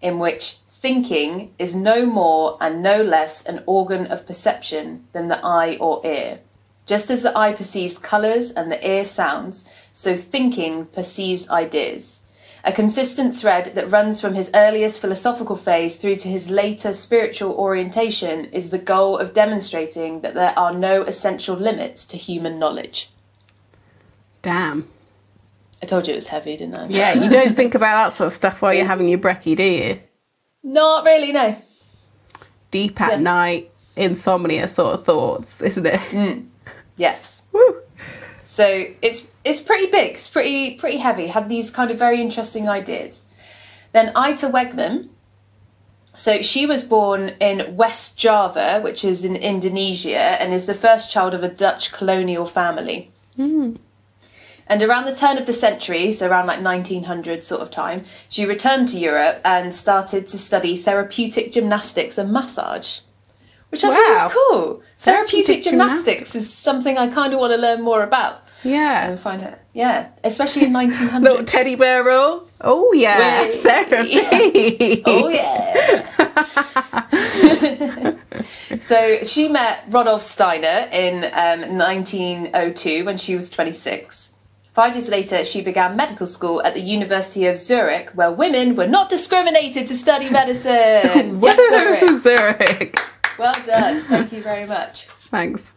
[0.01, 5.39] in which thinking is no more and no less an organ of perception than the
[5.41, 6.41] eye or ear.
[6.85, 12.19] Just as the eye perceives colours and the ear sounds, so thinking perceives ideas.
[12.65, 17.53] A consistent thread that runs from his earliest philosophical phase through to his later spiritual
[17.53, 23.09] orientation is the goal of demonstrating that there are no essential limits to human knowledge.
[24.41, 24.89] Damn.
[25.81, 26.87] I told you it was heavy, didn't I?
[26.89, 29.63] Yeah, you don't think about that sort of stuff while you're having your brekkie, do
[29.63, 29.99] you?
[30.63, 31.55] Not really, no.
[32.71, 33.17] Deep at Yeah.
[33.19, 35.99] night, insomnia sort of thoughts, isn't it?
[36.11, 36.47] Mm.
[36.97, 37.43] Yes.
[37.51, 37.75] Woo.
[38.43, 41.27] So it's it's pretty big, it's pretty pretty heavy.
[41.27, 43.23] Had these kind of very interesting ideas.
[43.91, 45.09] Then Ita Wegman.
[46.15, 51.09] So she was born in West Java, which is in Indonesia, and is the first
[51.11, 53.11] child of a Dutch colonial family.
[53.37, 53.77] Mm.
[54.67, 58.45] And around the turn of the century, so around like 1900 sort of time, she
[58.45, 62.99] returned to Europe and started to study therapeutic gymnastics and massage,
[63.69, 64.25] which I think Wow.
[64.27, 64.83] is cool.
[64.99, 69.05] Therapeutic, Therapeutic gymnastics is something I kind of want to learn more about Yeah.
[69.05, 69.59] and find it.
[69.73, 71.29] Yeah, especially in 1900.
[71.29, 72.43] Little teddy bear roll.
[72.61, 73.59] Oh yeah, Wait.
[73.61, 75.03] therapy.
[75.05, 76.07] Oh yeah.
[78.77, 84.32] so she met Rudolf Steiner in um, 1902 when she was 26.
[84.73, 88.87] Five years later, she began medical school at the University of Zurich, where women were
[88.87, 91.39] not discriminated to study medicine.
[91.43, 92.21] yes, Zurich.
[92.23, 92.99] Zurich.
[93.37, 94.03] Well done.
[94.05, 95.07] Thank you very much.
[95.29, 95.72] Thanks.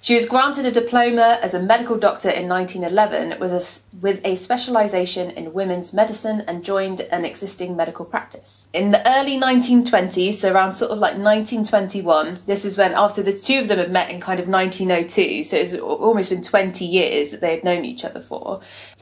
[0.00, 4.36] She was granted a diploma as a medical doctor in 1911 with a, with a
[4.36, 8.68] specialisation in women's medicine and joined an existing medical practice.
[8.72, 13.36] In the early 1920s, so around sort of like 1921, this is when, after the
[13.36, 17.32] two of them had met in kind of 1902, so it's almost been 20 years
[17.32, 18.60] that they had known each other for,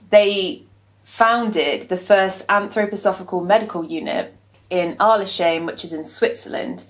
[0.08, 0.62] they
[1.04, 4.34] founded the first anthroposophical medical unit
[4.70, 6.84] in Arlesheim, which is in Switzerland,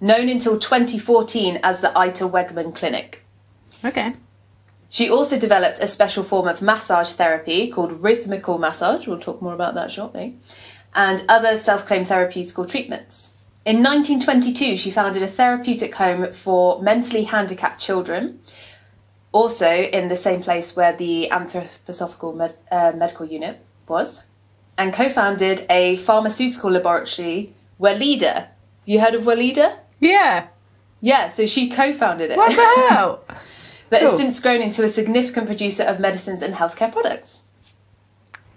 [0.00, 3.25] known until 2014 as the Ita Wegman Clinic.
[3.84, 4.14] Okay.
[4.88, 9.54] She also developed a special form of massage therapy called rhythmical massage, we'll talk more
[9.54, 10.38] about that shortly,
[10.94, 13.32] and other self claimed therapeutical treatments.
[13.64, 18.40] In 1922, she founded a therapeutic home for mentally handicapped children,
[19.32, 23.58] also in the same place where the anthroposophical med- uh, medical unit
[23.88, 24.22] was,
[24.78, 28.48] and co founded a pharmaceutical laboratory, Weleda.
[28.84, 29.78] You heard of Weleda?
[29.98, 30.46] Yeah.
[31.00, 32.36] Yeah, so she co founded it.
[32.36, 33.24] What the hell?
[33.90, 37.42] that has since grown into a significant producer of medicines and healthcare products.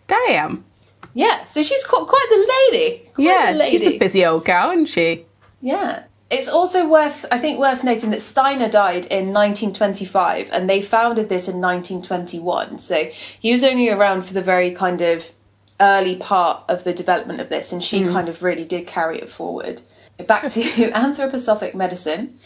[0.07, 0.65] Damn.
[1.13, 3.09] Yeah, so she's quite, quite the lady.
[3.13, 3.77] Quite Yeah, the lady.
[3.77, 5.25] she's a busy old gal, isn't she?
[5.61, 6.03] Yeah.
[6.29, 11.27] It's also worth, I think, worth noting that Steiner died in 1925 and they founded
[11.27, 12.77] this in 1921.
[12.77, 13.05] So
[13.39, 15.31] he was only around for the very kind of
[15.79, 19.29] early part of the development of this and she kind of really did carry it
[19.29, 19.81] forward.
[20.27, 20.61] Back to
[20.91, 22.37] anthroposophic medicine.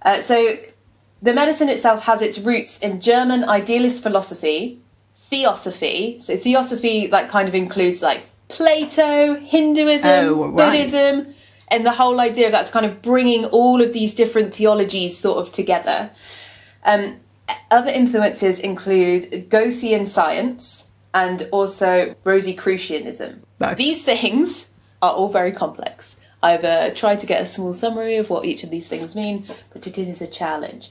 [0.00, 0.56] Uh, so
[1.22, 4.80] the medicine itself has its roots in German idealist philosophy,
[5.16, 6.18] theosophy.
[6.18, 10.56] So theosophy like kind of includes like Plato, Hinduism, Oh, right.
[10.56, 11.34] Buddhism,
[11.68, 15.38] and the whole idea of that's kind of bringing all of these different theologies sort
[15.38, 16.10] of together.
[16.84, 17.20] Um,
[17.70, 23.40] other influences include Goethean science and also Rosicrucianism.
[23.60, 23.76] Nice.
[23.76, 24.68] These things
[25.02, 26.16] are all very complex.
[26.42, 29.44] I've uh, tried to get a small summary of what each of these things mean,
[29.72, 30.90] but it is a challenge.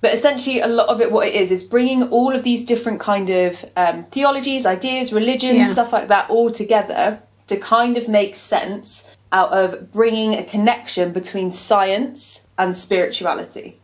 [0.00, 3.00] But essentially, a lot of it, what it is, is bringing all of these different
[3.00, 5.64] kind of um, theologies, ideas, religions, Yeah.
[5.64, 11.12] stuff like that, all together to kind of make sense out of bringing a connection
[11.12, 13.80] between science and spirituality.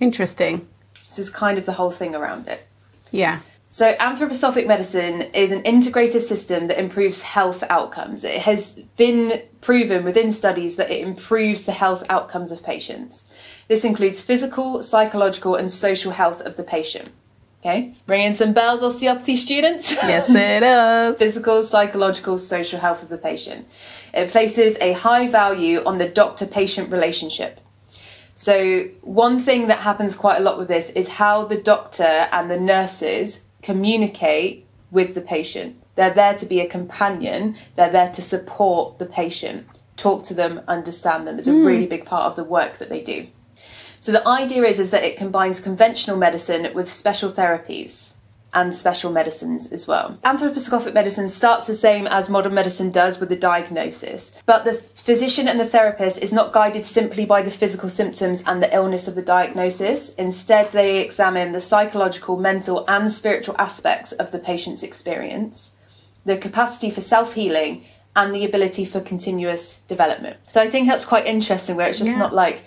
[0.00, 0.66] Interesting.
[1.06, 2.66] This is kind of the whole thing around it.
[3.10, 3.40] Yeah.
[3.72, 8.24] So, anthroposophic medicine is an integrative system that improves health outcomes.
[8.24, 13.30] It has been proven within studies that it improves the health outcomes of patients.
[13.68, 17.10] This includes physical, psychological, and social health of the patient.
[17.60, 19.92] Okay, ring in some bells, osteopathy students.
[20.02, 21.16] Yes, it is.
[21.16, 23.68] physical, psychological, social health of the patient.
[24.12, 27.60] It places a high value on the doctor patient relationship.
[28.34, 32.50] So, one thing that happens quite a lot with this is how the doctor and
[32.50, 35.76] the nurses communicate with the patient.
[35.94, 40.62] They're there to be a companion, they're there to support the patient, talk to them,
[40.66, 41.38] understand them.
[41.38, 41.90] It's a really hmm.
[41.90, 43.26] big part of the work that they do.
[44.00, 48.14] So the idea is, is that it combines conventional medicine with special therapies
[48.52, 50.18] and special medicines as well.
[50.24, 55.46] Anthroposophic medicine starts the same as modern medicine does with the diagnosis, but the physician
[55.46, 59.14] and the therapist is not guided simply by the physical symptoms and the illness of
[59.14, 60.14] the diagnosis.
[60.14, 65.72] Instead, they examine the psychological, mental, and spiritual aspects of the patient's experience,
[66.24, 67.84] the capacity for self healing,
[68.16, 70.36] and the ability for continuous development.
[70.48, 72.18] So I think that's quite interesting, where it's just Yeah.
[72.18, 72.62] not like,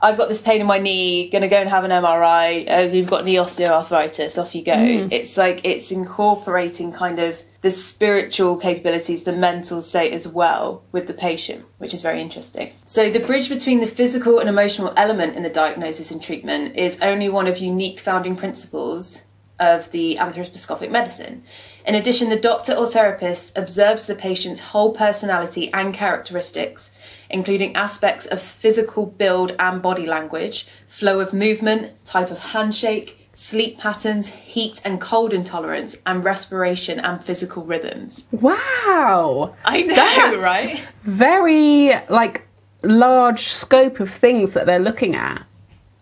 [0.00, 3.08] I've got this pain in my knee, gonna go and have an MRI, uh, you've
[3.08, 4.74] got knee osteoarthritis, off you go.
[5.10, 11.06] It's like it's incorporating kind of the spiritual capabilities, the mental state as well with
[11.06, 12.72] the patient, which is very interesting.
[12.84, 16.98] So the bridge between the physical and emotional element in the diagnosis and treatment is
[17.00, 19.22] only one of unique founding principles
[19.58, 21.42] of the anthroposophic medicine.
[21.86, 26.90] In addition, the doctor or therapist observes the patient's whole personality and characteristics,
[27.30, 33.78] including aspects of physical build and body language, flow of movement, type of handshake, sleep
[33.78, 38.26] patterns, heat and cold intolerance, and respiration and physical rhythms.
[38.32, 39.54] Wow.
[39.64, 40.84] I know, That's right?
[41.04, 42.46] Very like
[42.82, 45.44] large scope of things that they're looking at.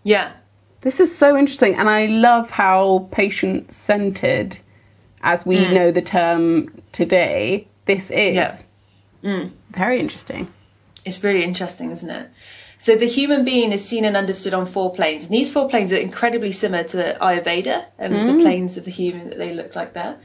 [0.04, 0.32] Yeah.
[0.82, 4.58] This is so interesting, and I love how patient centered,
[5.22, 5.72] as we mm.
[5.72, 8.36] know the term today, this is.
[8.36, 8.58] Yeah.
[9.24, 9.50] Mm.
[9.70, 10.52] Very interesting.
[11.04, 12.30] It's really interesting, isn't it?
[12.78, 15.92] So the human being is seen and understood on four planes, and these four planes
[15.92, 18.42] are incredibly similar to the Ayurveda and the mm.
[18.42, 20.18] planes of the human that they look like there.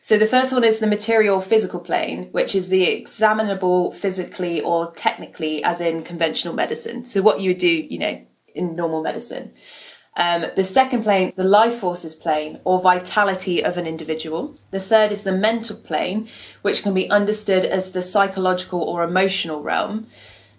[0.00, 4.92] So the first one is the material physical plane, which is the examinable physically or
[4.92, 7.04] technically, as in conventional medicine.
[7.04, 9.52] So what you would do, you know, in normal medicine.
[10.16, 14.56] Um, the second plane, the life forces plane or vitality of an individual.
[14.70, 16.28] The third is the mental plane,
[16.62, 20.06] which can be understood as the psychological or emotional realm.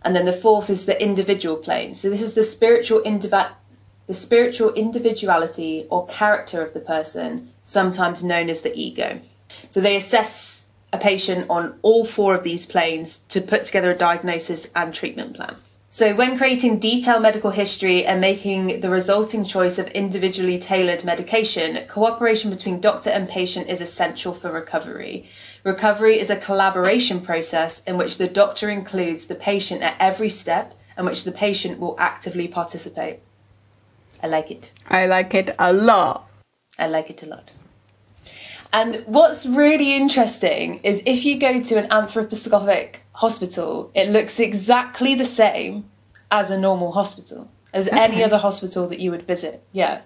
[0.04, 1.96] And then the fourth is the individual plane.
[1.96, 8.50] So this is the spiritual the spiritual individuality or character of the person, sometimes known
[8.50, 9.20] as the ego.
[9.68, 13.98] So they assess a patient on all four of these planes to put together a
[13.98, 15.58] diagnosis and treatment plan.
[15.90, 21.88] So, when creating detailed medical history and making the resulting choice of individually tailored medication,
[21.88, 25.30] cooperation between doctor and patient is essential for recovery.
[25.64, 30.74] Recovery is a collaboration process in which the doctor includes the patient at every step
[30.98, 33.22] and which the patient will actively participate.
[34.22, 34.72] I like it.
[34.90, 36.28] I like it a lot.
[36.78, 37.52] I like it a lot.
[38.74, 45.16] And what's really interesting is if you go to an anthroposophic hospital, it looks exactly
[45.16, 45.90] the same
[46.32, 49.64] as a normal hospital, as any other hospital that you would visit.
[49.72, 50.02] Yeah.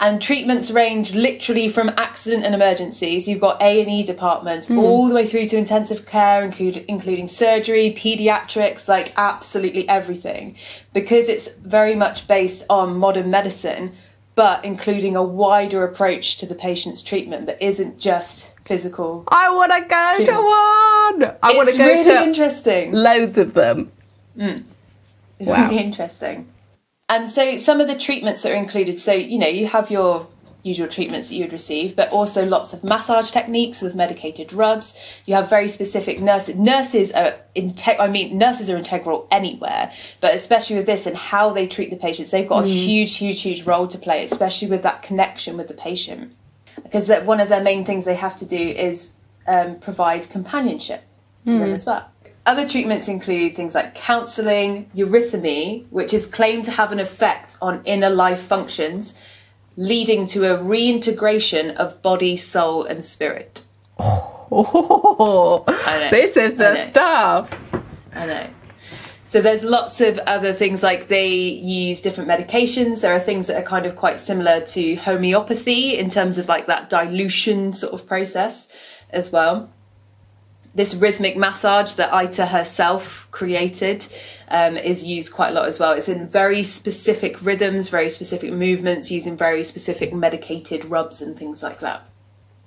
[0.00, 3.28] And treatments range literally from accident and emergencies.
[3.28, 4.78] You've got A and E departments hmm.
[4.78, 10.56] all the way through to intensive care, include, including surgery, pediatrics, like absolutely everything,
[10.92, 13.92] because it's very much based on modern medicine
[14.36, 19.24] but including a wider approach to the patient's treatment that isn't just physical.
[19.26, 21.36] I want to go to one.
[21.42, 22.92] I want to go really to interesting.
[22.92, 23.90] loads of them.
[24.38, 24.62] Mm.
[25.40, 25.64] Wow.
[25.64, 26.48] Really interesting.
[27.08, 30.28] And so some of the treatments that are included, so you know, you have your
[30.62, 34.94] usual treatments that you would receive, but also lots of massage techniques with medicated rubs.
[35.26, 36.54] You have very specific nurses.
[36.54, 39.90] Nurses are inte- I mean, nurses are integral anywhere,
[40.20, 42.84] but especially with this and how they treat the patients, they've got a mm.
[42.84, 46.36] huge, huge, huge role to play, especially with that connection with the patient.
[46.82, 49.12] Because that one of their main things they have to do is
[49.46, 51.02] um, provide companionship
[51.46, 52.10] to them as well.
[52.46, 57.82] Other treatments include things like counselling, eurythmy, which is claimed to have an effect on
[57.84, 59.14] inner life functions,
[59.76, 63.62] leading to a reintegration of body, soul, and spirit.
[64.52, 65.64] Oh,
[66.10, 66.84] this is I the know.
[66.86, 67.50] stuff.
[68.12, 68.50] I know.
[69.30, 73.00] So there's lots of other things like they use different medications.
[73.00, 76.66] There are things that are kind of quite similar to homeopathy in terms of like
[76.66, 78.66] that dilution sort of process
[79.10, 79.72] as well.
[80.74, 84.04] This rhythmic massage that Ita herself created
[84.48, 85.92] um, is used quite a lot as well.
[85.92, 91.62] It's in very specific rhythms, very specific movements, using very specific medicated rubs and things
[91.62, 92.09] like that.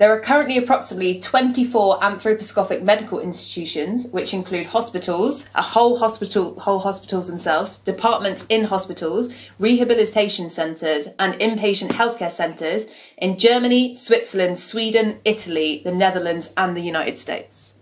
[0.03, 6.79] There are currently approximately 24 anthroposophic medical institutions, which include hospitals, a whole hospital, whole
[6.79, 12.85] hospitals themselves, departments in hospitals, rehabilitation centres, and inpatient healthcare centres
[13.17, 17.73] in Germany, Switzerland, Sweden, Italy, the Netherlands, and the United States.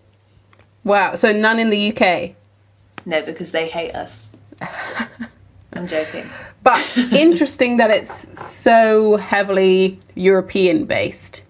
[0.84, 1.16] Wow.
[1.16, 2.36] So none in the UK.
[3.04, 4.30] No, because they hate us.
[5.74, 6.30] I'm joking.
[6.62, 11.42] But interesting that it's so heavily European based.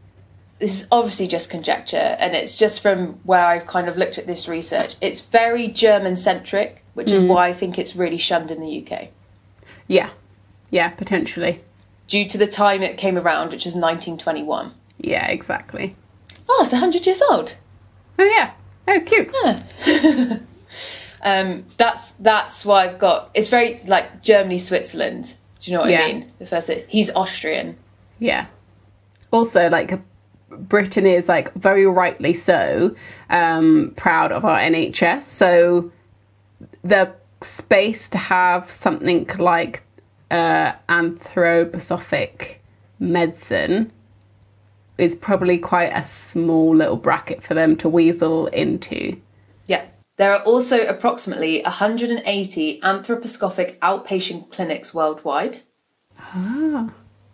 [0.62, 4.28] This is obviously just conjecture and it's just from where I've kind of looked at
[4.28, 4.95] this research.
[5.01, 9.09] It's very German centric, which is why I think it's really shunned in the UK.
[9.88, 10.12] Yeah.
[10.70, 11.62] Yeah, potentially.
[12.07, 14.72] Due to the time it came around, which was 1921.
[14.99, 15.95] Yeah, exactly.
[16.47, 17.55] Oh, it's 100 years old.
[18.18, 18.51] Oh, yeah.
[18.88, 20.41] Oh, cute.
[21.24, 23.30] Um, that's that's why I've got.
[23.36, 25.36] It's very like Germany, Switzerland.
[25.59, 26.01] Do you know what Yeah.
[26.01, 26.32] I mean?
[26.39, 26.72] The first.
[26.88, 27.78] He's Austrian.
[28.18, 28.47] Yeah.
[29.30, 29.99] Also, like,
[30.52, 32.95] Britain is, like, very rightly so,
[33.30, 35.24] um, proud of our NHS.
[35.24, 35.91] So
[36.84, 39.84] the space to have something like
[40.30, 42.56] uh, anthroposophic
[42.99, 43.91] medicine
[44.97, 49.20] is probably quite a small little bracket for them to weasel into.
[49.66, 49.86] Yeah.
[50.18, 55.62] There are also approximately 180 anthroposophic outpatient clinics worldwide.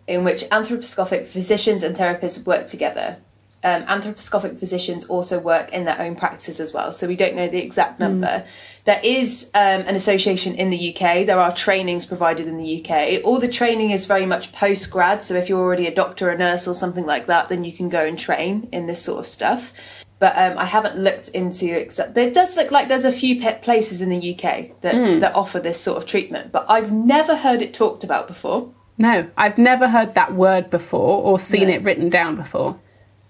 [0.08, 3.18] In which anthroposophic physicians and therapists work together.
[3.62, 7.48] Um, anthroposophic physicians also work in their own practices as well, so we don't know
[7.48, 8.44] the exact number.
[8.84, 11.26] There is um, an association in the UK.
[11.26, 13.24] There are trainings provided in the UK.
[13.24, 16.38] All the training is very much post grad, so if you're already a doctor, a
[16.38, 19.26] nurse, or something like that, then you can go and train in this sort of
[19.26, 19.72] stuff.
[20.20, 23.62] But um, I haven't looked into except There does look like there's a few pet
[23.62, 27.60] places in the UK that that offer this sort of treatment, but I've never heard
[27.60, 28.72] it talked about before.
[28.98, 31.74] No, I've never heard that word before or seen No.
[31.74, 32.78] it written down before.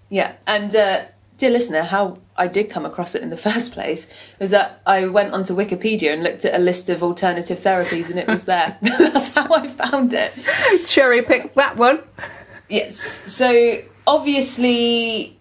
[0.09, 1.05] Yeah, and uh,
[1.37, 4.07] dear listener, how I did come across it in the first place
[4.39, 8.17] was that I went onto Wikipedia and looked at a list of alternative therapies, and
[8.17, 8.77] it was there.
[8.81, 10.33] That's how I found it.
[10.87, 12.01] Cherry pick that one.
[12.67, 13.75] Yes, so
[14.07, 15.37] obviously,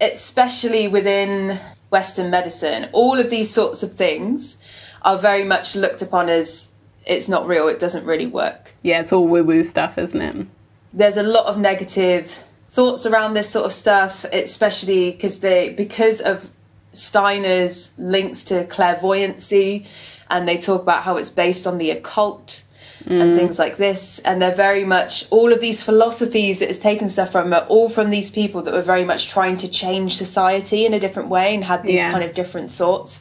[0.00, 1.58] especially within
[1.90, 4.58] Western medicine, all of these sorts of things
[5.02, 6.70] are very much looked upon as
[7.08, 8.72] it's not real, it doesn't really work.
[8.82, 10.46] Yeah, it's all woo woo stuff, isn't it?
[10.92, 12.38] there's a lot of negative
[12.68, 16.48] thoughts around this sort of stuff, especially because they because of
[16.92, 19.86] Steiner's links to clairvoyancy,
[20.30, 22.64] and they talk about how it's based on the occult
[23.06, 23.36] and mm.
[23.36, 24.18] things like this.
[24.20, 27.88] And they're very much all of these philosophies that it's taken stuff from are all
[27.88, 31.54] from these people that were very much trying to change society in a different way
[31.54, 32.10] and had these Yeah.
[32.10, 33.20] kind of different thoughts,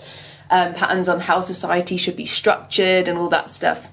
[0.49, 3.87] um, patterns on how society should be structured and all that stuff.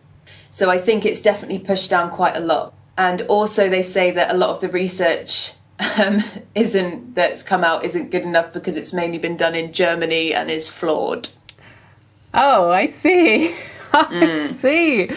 [0.50, 2.74] So I think it's definitely pushed down quite a lot.
[2.96, 5.52] And also, they say that a lot of the research
[5.98, 6.22] um,
[6.54, 10.50] isn't that's come out isn't good enough because it's mainly been done in Germany and
[10.50, 11.28] is flawed.
[12.32, 13.54] Oh, I see.
[13.92, 15.10] I see.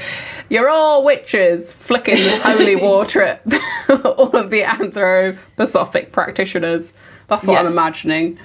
[0.49, 3.41] You're all witches flicking holy water at
[3.89, 6.93] all of the anthroposophic practitioners.
[7.27, 8.39] That's what I'm imagining.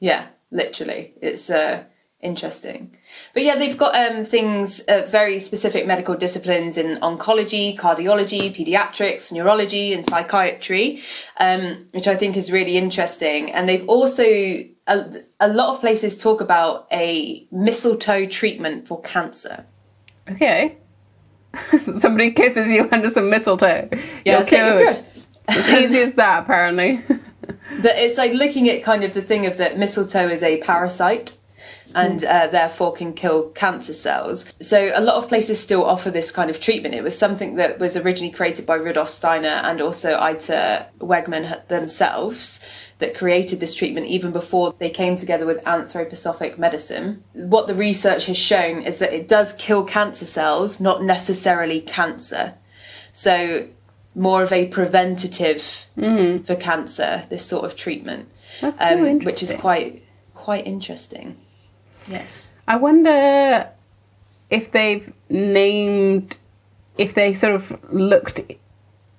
[0.00, 1.84] Yeah, literally, it's uh,
[2.20, 2.96] interesting.
[3.32, 9.32] But yeah, they've got um, things, uh, very specific medical disciplines in oncology, cardiology, pediatrics,
[9.32, 11.02] neurology, and psychiatry,
[11.38, 13.52] um, which I think is really interesting.
[13.52, 14.24] And they've also
[14.88, 19.66] a, a lot of places talk about a mistletoe treatment for cancer.
[20.30, 20.76] Okay.
[21.96, 23.88] Somebody kisses you under some mistletoe.
[24.24, 25.04] Yeah, you're cured.
[25.48, 27.02] As easy as that, apparently.
[27.80, 31.37] But it's like looking at kind of the thing of that mistletoe is a parasite
[31.98, 34.44] and uh, therefore can kill cancer cells.
[34.60, 36.94] So a lot of places still offer this kind of treatment.
[36.94, 42.60] It was something that was originally created by Rudolf Steiner and also Ita Wegman themselves
[42.98, 47.22] that created this treatment even before they came together with anthroposophic medicine.
[47.32, 52.54] What the research has shown is that it does kill cancer cells, not necessarily cancer.
[53.12, 53.68] So
[54.14, 55.86] more of a preventative
[56.44, 58.28] for cancer, this sort of treatment,
[58.60, 59.24] That's so um, interesting.
[59.24, 60.02] which is quite
[60.34, 61.36] quite interesting.
[62.08, 62.50] Yes.
[62.66, 63.68] I wonder
[64.50, 66.36] if they've named,
[66.96, 68.40] if they sort of looked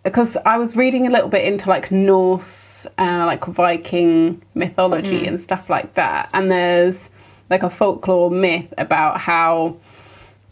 [0.03, 5.39] because I was reading a little bit into like Norse, uh, like Viking mythology and
[5.39, 7.09] stuff like that, and there's
[7.49, 9.77] like a folklore myth about how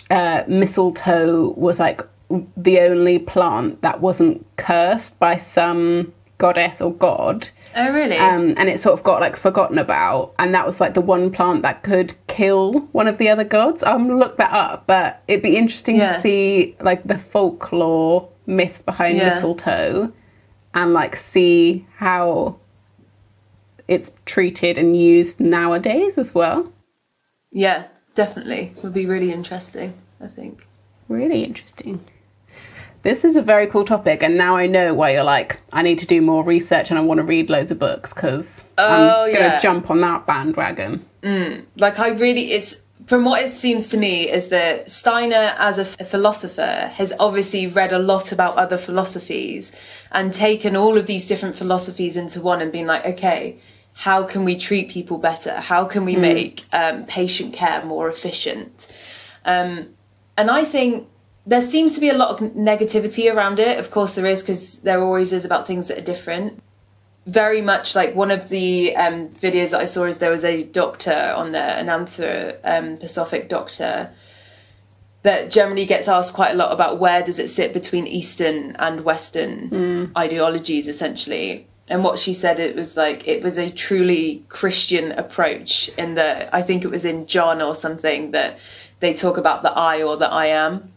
[0.10, 2.02] uh, mistletoe was like
[2.58, 7.50] the only plant that wasn't cursed by some goddess or god.
[7.76, 8.18] Oh, really?
[8.18, 11.32] Um, and it sort of got like forgotten about, and that was like the one
[11.32, 13.84] plant that could kill one of the other gods.
[13.84, 16.14] I'm gonna look that up, but it'd be interesting Yeah.
[16.14, 19.30] to see like the folklore myths behind Yeah.
[19.30, 20.12] mistletoe,
[20.74, 22.58] and like see how
[23.88, 26.72] it's treated and used nowadays as well.
[27.52, 27.86] yeah,
[28.16, 28.74] definitely.
[28.84, 30.68] Would be really interesting, I think.
[31.08, 32.02] Really interesting.
[33.08, 35.98] This is a very cool topic, and now I know why you're like, I need
[36.00, 39.32] to do more research and I want to read loads of books because Oh, I'm
[39.34, 39.60] gonna yeah.
[39.60, 41.06] jump on that bandwagon.
[41.78, 45.86] like I really it's from what it seems to me is that Steiner as a,
[45.86, 49.72] philosopher has obviously read a lot about other philosophies
[50.12, 53.58] and taken all of these different philosophies into one and been like okay
[53.94, 58.86] how can we treat people better how can we make um, patient care more efficient
[59.46, 59.88] um,
[60.36, 61.08] and I think
[61.48, 64.80] there seems to be a lot of negativity around it of course there is because
[64.80, 66.62] there always is about things that are different
[67.28, 70.64] very much like one of the um, videos that I saw is there was a
[70.64, 74.12] doctor on there, an anthroposophic um, doctor,
[75.24, 79.04] that generally gets asked quite a lot about where does it sit between Eastern and
[79.04, 79.70] Western
[80.16, 81.68] ideologies, essentially.
[81.90, 85.90] And what she said, it was like it was a truly Christian approach.
[85.98, 88.58] In that, I think it was in John or something that
[89.02, 90.94] they talk about the I or the I am.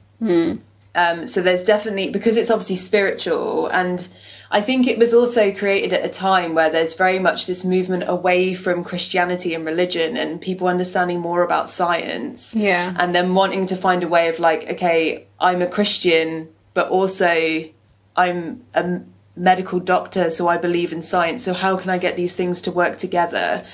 [0.95, 4.09] Um, so there's definitely because it's obviously spiritual, and
[4.51, 8.05] I think it was also created at a time where there's very much this movement
[8.09, 12.55] away from Christianity and religion, and people understanding more about science.
[12.55, 12.97] Yeah.
[12.99, 17.65] and then wanting to find a way of like, okay, I'm a Christian, but also
[18.17, 19.03] I'm a
[19.37, 21.45] medical doctor, so I believe in science.
[21.45, 23.65] So how can I get these things to work together?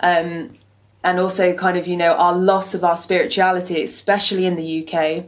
[0.00, 0.58] Um,
[1.02, 5.24] and also, kind of, you know, our loss of our spirituality, especially in the UK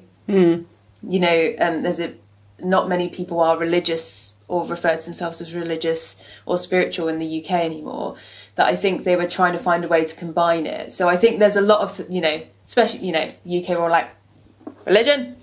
[1.02, 2.14] you know, um, there's a
[2.60, 7.42] not many people are religious or refer to themselves as religious or spiritual in the
[7.42, 8.16] UK anymore.
[8.56, 10.92] That I think they were trying to find a way to combine it.
[10.92, 13.90] So I think there's a lot of you know, especially you know, UK were all
[13.90, 14.10] like
[14.84, 15.36] religion.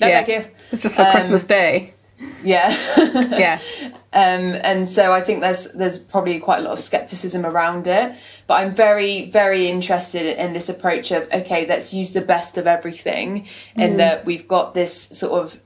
[0.00, 0.24] No, yeah.
[0.24, 0.50] thank you.
[0.72, 1.93] It's just like Um, Christmas Day.
[2.42, 2.76] Yeah.
[3.12, 3.60] Yeah.
[4.16, 8.14] Um, and so I think there's there's probably quite a lot of skepticism around it.
[8.46, 12.68] But I'm very very interested in this approach of okay, let's use the best of
[12.68, 15.60] everything, and that we've got this sort of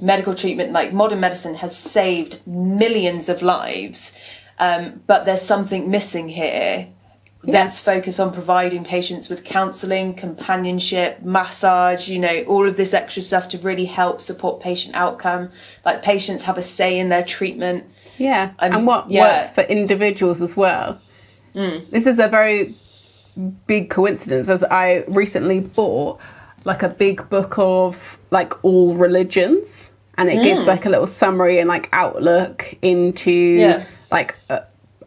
[0.00, 0.72] medical treatment.
[0.72, 4.12] Like modern medicine has saved millions of lives,
[4.58, 6.88] um, but there's something missing here.
[7.44, 13.20] Let's focus on providing patients with counselling, companionship, massage, you know, all of this extra
[13.20, 15.50] stuff to really help support patient outcome.
[15.84, 17.84] Like patients have a say in their treatment.
[18.16, 18.52] Yeah.
[18.60, 19.38] I'm- and what yeah.
[19.38, 21.00] works for individuals as well.
[21.54, 21.90] Mm.
[21.90, 22.76] This is a very
[23.66, 26.20] big coincidence as I recently bought
[26.64, 30.66] like a big book of like all religions and it gives mm.
[30.68, 33.84] like a little summary and like outlook into Yeah.
[34.10, 34.62] like a,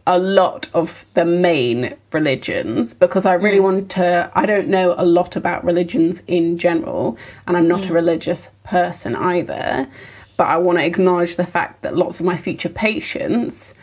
[0.06, 3.64] a lot of the main religions because I really mm.
[3.64, 7.88] want to I don't know a lot about religions in general and I'm not a
[7.88, 7.94] mm.
[7.94, 9.88] religious person either
[10.36, 13.74] but I want to acknowledge the fact that lots of my future patients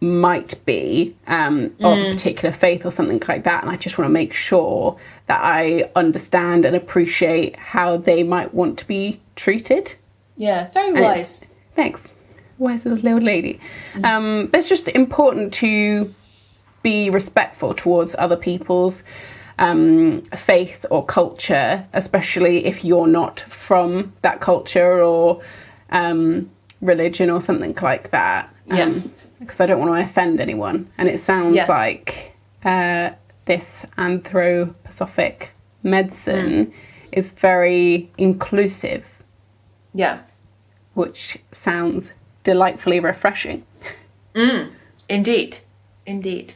[0.00, 4.08] might be um, of a particular faith or something like that and I just want
[4.08, 9.94] to make sure that I understand and appreciate how they might want to be treated.
[10.36, 11.42] Yeah, very and wise.
[11.42, 12.08] it's-
[12.58, 12.84] Thanks.
[12.84, 13.60] Wise little lady.
[14.04, 16.14] Um, but it's just important to
[16.82, 19.02] be respectful towards other people's
[19.58, 25.42] um, faith or culture, especially if you're not from that culture or
[25.90, 26.50] um,
[26.80, 28.52] religion or something like that.
[28.66, 28.92] Yeah.
[29.40, 30.88] Because I don't want to offend anyone.
[30.98, 31.66] And it sounds Yeah.
[31.66, 32.34] like
[32.64, 33.10] uh,
[33.44, 35.48] this anthroposophic
[35.82, 36.72] medicine
[37.12, 39.06] is very inclusive
[39.94, 40.20] Yeah,
[40.94, 42.10] which sounds
[42.48, 43.62] delightfully refreshing.
[44.34, 44.70] Mm,
[45.06, 45.58] indeed,
[46.06, 46.54] indeed.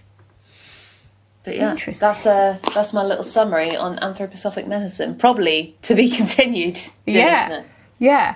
[1.45, 5.17] But yeah, that's a that's my little summary on anthroposophic medicine.
[5.17, 6.77] Probably to be continued.
[7.07, 7.49] Dear yeah.
[7.49, 7.67] listener.
[7.99, 8.35] Yeah.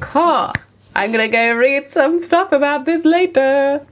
[0.00, 0.50] Cool.
[0.94, 3.86] I'm gonna go read some stuff about this later.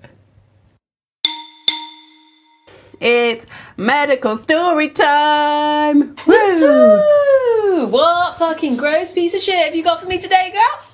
[2.98, 3.44] It's
[3.76, 6.16] medical story time!
[6.26, 6.60] Woo!
[6.60, 7.86] Woo!
[7.86, 10.89] What fucking gross piece of shit have you got for me today, girl?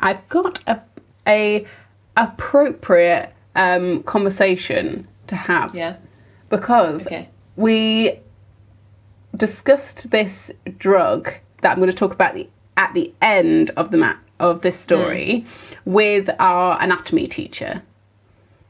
[0.00, 0.80] I've got a,
[1.26, 1.66] a
[2.16, 5.96] appropriate um, conversation to have Yeah.
[6.48, 7.28] because Okay.
[7.56, 8.18] we
[9.36, 11.32] discussed this drug
[11.62, 14.78] that I'm going to talk about the, at the end of the ma- of this
[14.78, 15.44] story
[15.84, 17.82] with our anatomy teacher.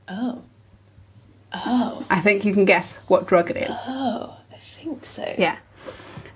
[0.09, 0.43] Oh.
[1.53, 2.05] Oh.
[2.11, 3.77] I think you can guess what drug it is.
[3.87, 4.37] Oh.
[4.53, 5.35] I think so.
[5.39, 5.57] Yeah.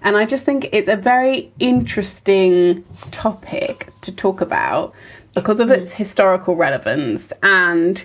[0.04, 4.94] And I just think it's a very interesting topic to talk about
[5.34, 8.04] because of its historical relevance and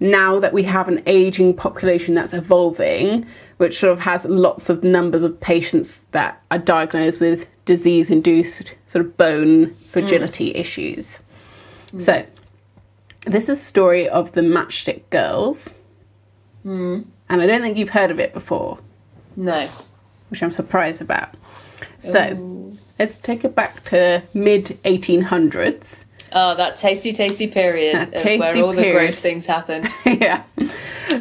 [0.00, 3.26] now that we have an aging population that's evolving,
[3.58, 8.74] which sort of has lots of numbers of patients that are diagnosed with disease induced
[8.86, 10.58] sort of bone fragility mm.
[10.58, 11.18] issues.
[11.98, 12.24] So,
[13.26, 15.72] this is a story of the Matchstick Girls.
[16.64, 17.04] Mm.
[17.28, 18.78] And I don't think you've heard of it before
[19.36, 19.68] No.
[20.30, 21.34] which I'm surprised about.
[21.98, 26.04] So let's take it back to mid 1800s.
[26.32, 29.88] Oh, that tasty, tasty period tasty where all the gross things happened.
[30.06, 30.44] yeah.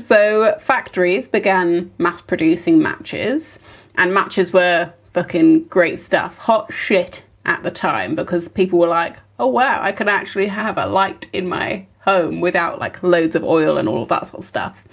[0.03, 3.57] So factories began mass producing matches,
[3.95, 6.38] and matches were fucking great stuff.
[6.38, 10.78] Hot shit at the time because people were like, oh wow, I can actually have
[10.78, 14.39] a light in my home without like loads of oil and all of that sort
[14.39, 14.84] of stuff.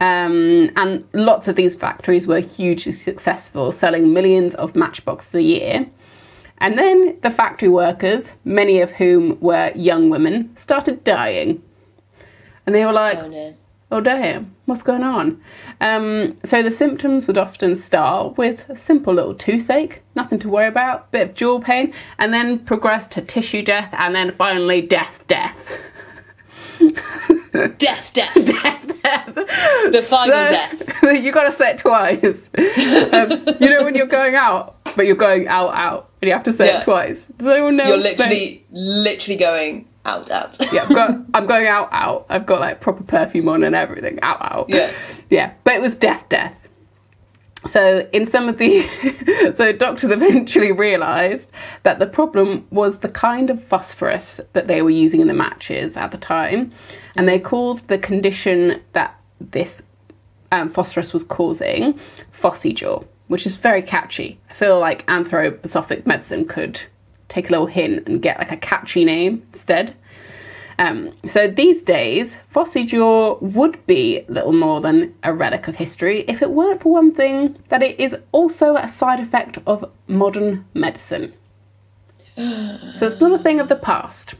[0.00, 5.86] Um, and lots of these factories were hugely successful, selling millions of matchboxes a year.
[6.58, 11.62] And then the factory workers, many of whom were young women, started dying.
[12.64, 13.54] And they were like, Oh no.
[13.92, 15.40] oh damn, what's going on?
[15.80, 20.66] Um, so the symptoms would often start with a simple little toothache, nothing to worry
[20.66, 25.22] about, bit of jaw pain, and then progress to tissue death, and then finally death,
[25.26, 25.56] death.
[27.78, 28.34] Death, death.
[28.34, 29.34] death, death.
[29.34, 31.02] the final So- death.
[31.22, 32.48] you got to say it twice.
[32.58, 36.44] um, you know when you're going out, but you're going out, out, and you have
[36.44, 36.80] to say Yeah.
[36.80, 37.26] it twice.
[37.38, 37.84] Does anyone know?
[37.88, 40.56] You're literally, literally going out, out.
[40.72, 42.26] yeah, I've got, I'm going out, out.
[42.28, 44.18] I've got like proper perfume on and everything.
[44.22, 44.66] Out, out.
[44.68, 44.92] Yeah.
[45.30, 46.54] Yeah, but it was death, death.
[47.68, 51.50] So in some of the, so doctors eventually realised
[51.82, 55.96] that the problem was the kind of phosphorus that they were using in the matches
[55.96, 56.72] at the time,
[57.16, 59.82] and they called the condition that this
[60.52, 61.98] um, phosphorus was causing
[62.32, 64.38] phossy jaw, which is very catchy.
[64.50, 66.80] I feel like anthroposophic medicine could
[67.28, 69.94] take a little hint and get like a catchy name instead.
[70.78, 76.24] Um, so these days, phossy jaw would be little more than a relic of history
[76.28, 80.66] if it weren't for one thing that it is also a side effect of modern
[80.74, 81.32] medicine.
[82.36, 84.34] so it's not a thing of the past.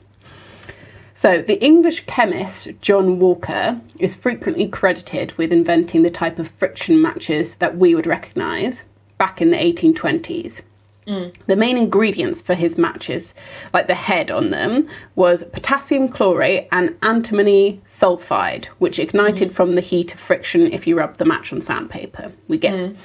[1.14, 7.00] So, the English chemist John Walker is frequently credited with inventing the type of friction
[7.00, 8.82] matches that we would recognise
[9.16, 10.60] back in the 1820s.
[11.06, 13.32] The main ingredients for his matches,
[13.72, 19.80] like the head on them, was potassium chlorate and antimony sulfide, which ignited from the
[19.80, 22.32] heat of friction if you rubbed the match on sandpaper.
[22.48, 22.96] We get.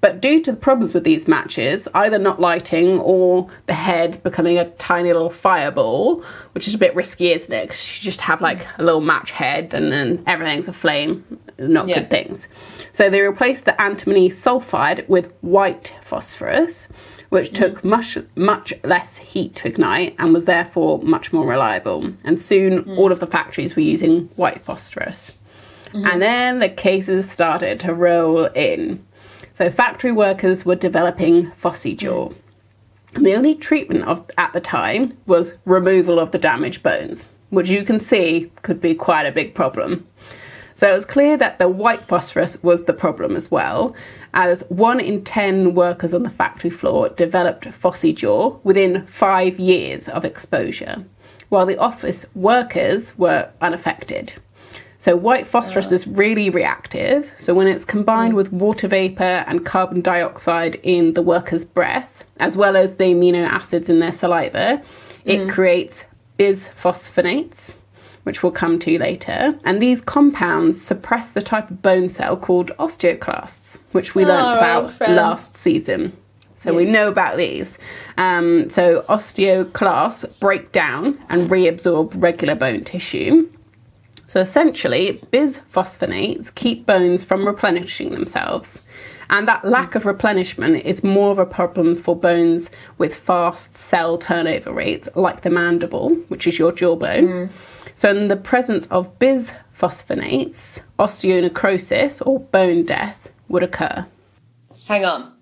[0.00, 4.56] But due to the problems with these matches, either not lighting or the head becoming
[4.56, 7.68] a tiny little fireball, which is a bit risky, isn't it?
[7.68, 11.22] 'Cause you just have like a little match head and then everything's aflame.
[11.58, 11.96] Not Yeah.
[11.98, 12.48] good things.
[12.92, 16.88] So they replaced the antimony sulfide with white phosphorus,
[17.30, 22.12] which took much much less heat to ignite and was therefore much more reliable.
[22.24, 22.98] And soon mm.
[22.98, 25.32] all of the factories were using white phosphorus.
[25.86, 26.06] Mm-hmm.
[26.06, 29.04] And then the cases started to roll in.
[29.54, 32.28] So factory workers were developing phossy jaw.
[32.28, 32.34] Mm.
[33.14, 37.68] And the only treatment of, at the time was removal of the damaged bones, which
[37.68, 40.06] you can see could be quite a big problem.
[40.80, 43.94] So it was clear that the white phosphorus was the problem as well,
[44.32, 50.08] as one in ten workers on the factory floor developed phossy jaw within five years
[50.08, 51.04] of exposure,
[51.50, 54.32] while the office workers were unaffected.
[54.96, 57.30] So white phosphorus is really reactive.
[57.38, 58.36] So when it's combined mm.
[58.36, 63.46] with water vapor and carbon dioxide in the worker's breath, as well as the amino
[63.46, 64.82] acids in their saliva,
[65.26, 65.50] it mm.
[65.50, 66.06] creates
[66.38, 67.74] bisphosphonates,
[68.24, 69.58] which we'll come to later.
[69.64, 74.58] And these compounds suppress the type of bone cell called osteoclasts, which we Oh, learned
[74.58, 76.12] about last season.
[76.56, 77.78] So we know about these.
[78.18, 83.50] Um, so osteoclasts break down and reabsorb regular bone tissue.
[84.26, 88.82] So essentially, bisphosphonates keep bones from replenishing themselves.
[89.30, 92.68] And that lack of replenishment is more of a problem for bones
[92.98, 97.48] with fast cell turnover rates, like the mandible, which is your jawbone.
[97.94, 104.06] So, in the presence of bisphosphonates, osteonecrosis or bone death would occur.
[104.86, 105.32] Hang on.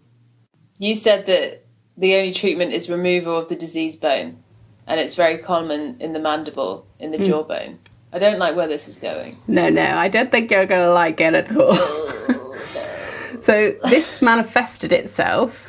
[0.78, 1.64] You said that
[1.96, 4.42] the only treatment is removal of the diseased bone,
[4.86, 7.24] and it's very common in the mandible, in the hmm.
[7.24, 7.78] jawbone.
[8.12, 9.38] I don't like where this is going.
[9.46, 11.74] No, no, I don't think you're going to like it at all.
[13.42, 15.67] so, this manifested itself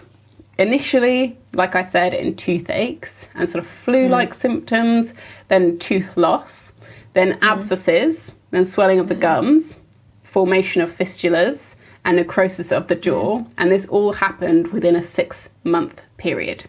[0.59, 4.39] initially, like I said, in toothaches and sort of flu like mm.
[4.39, 5.13] symptoms,
[5.47, 6.71] then tooth loss,
[7.13, 7.39] then mm.
[7.41, 9.21] abscesses, then swelling of the mm.
[9.21, 9.77] gums,
[10.23, 13.43] formation of fistulas, and necrosis of the jaw.
[13.57, 16.65] And this all happened within a six month period.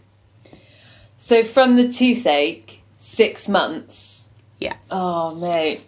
[1.18, 4.30] So from the toothache, six months.
[4.60, 4.76] Yeah.
[4.90, 5.84] Oh, mate.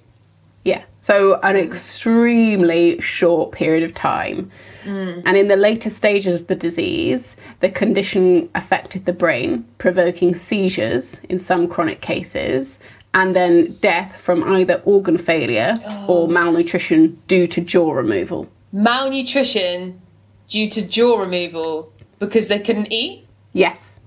[0.65, 0.85] Yeah.
[1.01, 4.51] So an extremely short period of time.
[4.85, 5.23] Mm.
[5.25, 11.21] And in the later stages of the disease, the condition affected the brain, provoking seizures
[11.29, 12.79] in some chronic cases,
[13.15, 15.75] and then death from either organ failure
[16.09, 16.27] or oh.
[16.27, 18.49] malnutrition due to jaw removal.
[18.73, 20.01] Malnutrition
[20.49, 23.27] due to jaw removal because they couldn't eat?
[23.53, 23.99] Yes,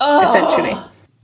[0.00, 0.28] Oh.
[0.28, 0.76] essentially.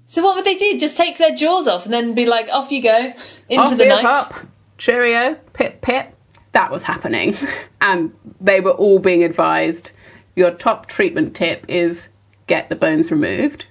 [0.06, 0.78] So what would they do?
[0.78, 3.12] Just take their jaws off and then be like, off you go
[3.48, 4.04] into Off the night?
[4.04, 4.34] hop,
[4.78, 6.14] cheerio, pip pip.
[6.53, 7.36] That was happening.
[7.82, 9.90] And they were all being advised
[10.36, 12.09] your top treatment tip is
[12.46, 13.66] get the bones removed.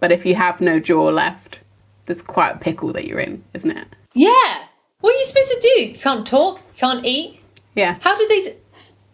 [0.00, 1.58] But if you have no jaw left,
[2.06, 3.86] there's quite a pickle that you're in, isn't it?
[4.14, 4.64] Yeah.
[5.00, 5.84] What are you supposed to do?
[5.86, 7.40] You can't talk, you can't eat.
[7.74, 7.96] Yeah.
[8.00, 8.42] How did they?
[8.50, 8.56] D-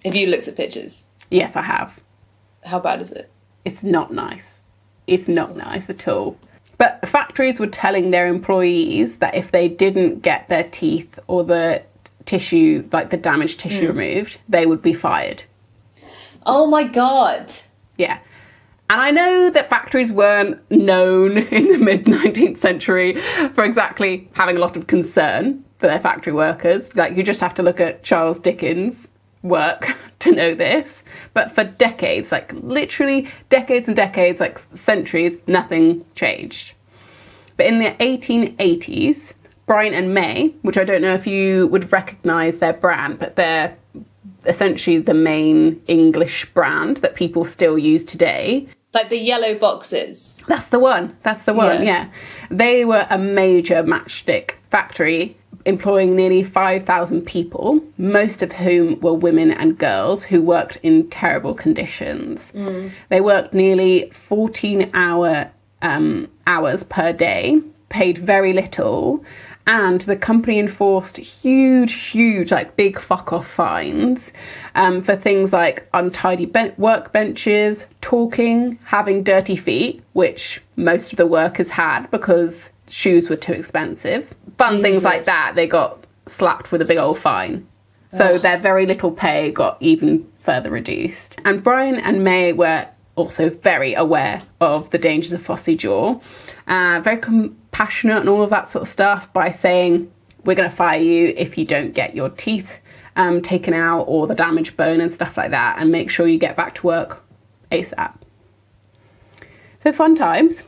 [0.04, 1.06] Have you looked at pictures?
[1.30, 1.98] Yes, I have.
[2.64, 3.30] How bad is it?
[3.64, 4.58] It's not nice.
[5.06, 6.38] It's not nice at all.
[6.78, 11.82] But factories were telling their employees that if they didn't get their teeth or the
[12.28, 13.98] tissue, like the damaged tissue hmm.
[13.98, 15.42] removed, they would be fired.
[16.44, 17.52] Oh my god.
[17.96, 18.18] Yeah.
[18.90, 23.20] And I know that factories weren't known in the mid 19th century
[23.54, 26.94] for exactly having a lot of concern for their factory workers.
[26.94, 29.08] Like, you just have to look at Charles Dickens'
[29.42, 31.02] work to know this.
[31.32, 36.72] But for decades, like literally decades and decades, like centuries, nothing changed.
[37.56, 39.32] But in the 1880s,
[39.68, 43.76] Bryant and May, which I don't know if you would recognize their brand, but they're
[44.46, 48.66] essentially the main English brand that people still use today.
[48.94, 50.42] Like the yellow boxes.
[50.48, 51.16] That's the one.
[51.22, 51.82] That's the one.
[51.82, 51.82] Yeah.
[51.82, 52.10] Yeah.
[52.50, 59.50] They were a major matchstick factory employing nearly 5,000 people, most of whom were women
[59.50, 62.52] and girls who worked in terrible conditions.
[63.10, 65.50] They worked nearly 14 hour
[65.82, 67.60] um, hours per day,
[67.90, 69.22] paid very little,
[69.68, 74.32] and the company enforced huge, huge, like big fuck off fines
[74.74, 81.26] um, for things like untidy ben- workbenches, talking, having dirty feet, which most of the
[81.26, 84.34] workers had because shoes were too expensive.
[84.56, 87.68] Fun things like that, they got slapped with a big old fine.
[88.10, 91.38] So their very little pay got even further reduced.
[91.44, 96.18] And Bryant and May were also very aware of the dangers of phossy jaw,
[96.68, 97.18] uh, very
[97.78, 100.10] compassionate and all of that sort of stuff by saying,
[100.44, 102.70] We're going to fire you if you don't get your teeth
[103.14, 106.38] um, taken out or the damaged bone and stuff like that, and make sure you
[106.38, 107.22] get back to work
[107.70, 108.14] ASAP.
[109.82, 110.64] So, fun times.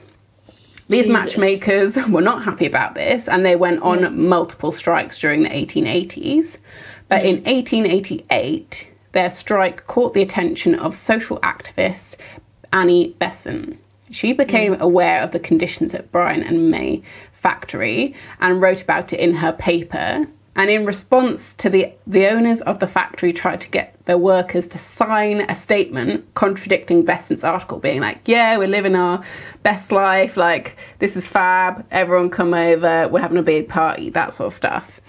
[0.89, 1.13] These Jesus.
[1.13, 6.59] matchmakers were not happy about this and they went on multiple strikes during the 1880s.
[7.09, 12.17] But in 1888, their strike caught the attention of social activist
[12.73, 13.79] Annie Besant.
[14.11, 17.03] She became aware of the conditions at Bryant and May
[17.33, 20.27] factory and wrote about it in her paper.
[20.57, 24.67] And in response to the the owners of the factory tried to get their workers
[24.69, 29.23] to sign a statement contradicting Besant's article, being like, "Yeah, we're living our
[29.63, 30.37] best life.
[30.37, 31.87] Like this is fab.
[31.93, 33.09] Everyone come over.
[33.09, 34.11] We're having a big party.
[34.11, 35.01] That sort of stuff."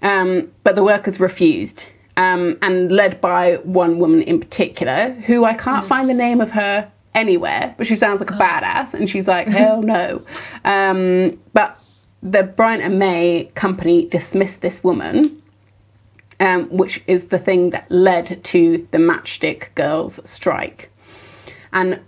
[0.00, 1.84] Um, but the workers refused,
[2.16, 6.52] um, and led by one woman in particular, who I can't find the name of
[6.52, 10.24] her anywhere, but she sounds like a badass, and she's like, hell no.
[10.64, 11.78] Um, but
[12.22, 15.40] the Bryant and May company dismissed this woman,
[16.40, 20.90] um, which is the thing that led to the Matchstick Girls strike.
[21.72, 22.00] And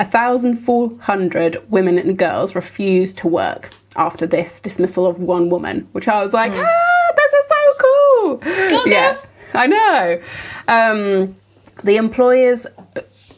[0.00, 6.22] 1,400 women and girls refused to work after this dismissal of one woman, which I
[6.22, 8.40] was like, ah, this is so cool.
[8.86, 10.22] yes, I know.
[10.68, 11.36] Um,
[11.82, 12.66] the employers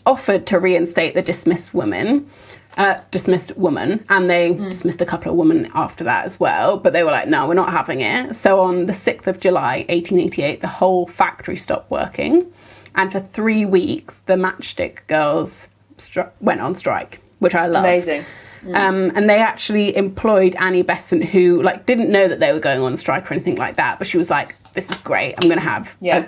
[0.06, 2.28] offered to reinstate the dismissed woman.
[2.76, 6.76] Uh, dismissed woman, and they dismissed a couple of women after that as well.
[6.76, 9.84] But they were like, "No, we're not having it." So on the sixth of July,
[9.88, 12.46] 1888, the whole factory stopped working,
[12.94, 15.66] and for three weeks, the Matchstick Girls
[15.98, 17.82] stri- went on strike, which I love.
[17.84, 18.24] Amazing.
[18.72, 22.82] Um, and they actually employed Annie Besant, who like didn't know that they were going
[22.82, 25.34] on strike or anything like that, but she was like, "This is great.
[25.38, 26.18] I'm going to have Yeah.
[26.18, 26.24] a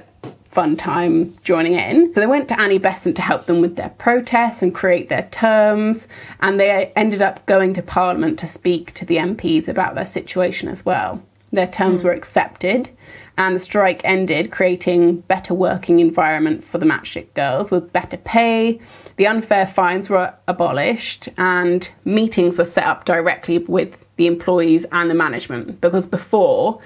[0.52, 3.90] fun time joining in." So they went to Annie Besant to help them with their
[3.98, 6.06] protests and create their terms,
[6.40, 10.68] and they ended up going to Parliament to speak to the MPs about their situation
[10.68, 11.20] as well.
[11.52, 12.06] Their terms hmm.
[12.06, 12.90] were accepted,
[13.36, 18.80] and the strike ended, creating better working environment for the matchstick girls with better pay,
[19.16, 25.10] the unfair fines were abolished and meetings were set up directly with the employees and
[25.10, 26.80] the management because before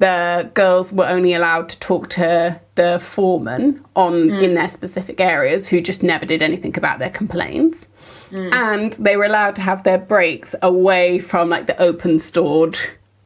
[0.00, 4.34] the girls were only allowed to talk to the foreman on hmm.
[4.36, 7.86] in their specific areas who just never did anything about their complaints.
[8.30, 8.52] Hmm.
[8.52, 12.78] And they were allowed to have their breaks away from like the open stored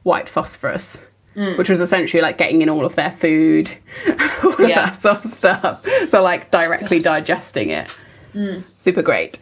[0.02, 0.98] white phosphorus
[1.34, 1.56] hmm.
[1.56, 3.70] which was essentially like getting in all of their food
[4.42, 4.86] all of Yeah.
[4.86, 5.86] that sort of stuff.
[6.10, 7.88] So like directly digesting it.
[8.80, 9.38] Super great.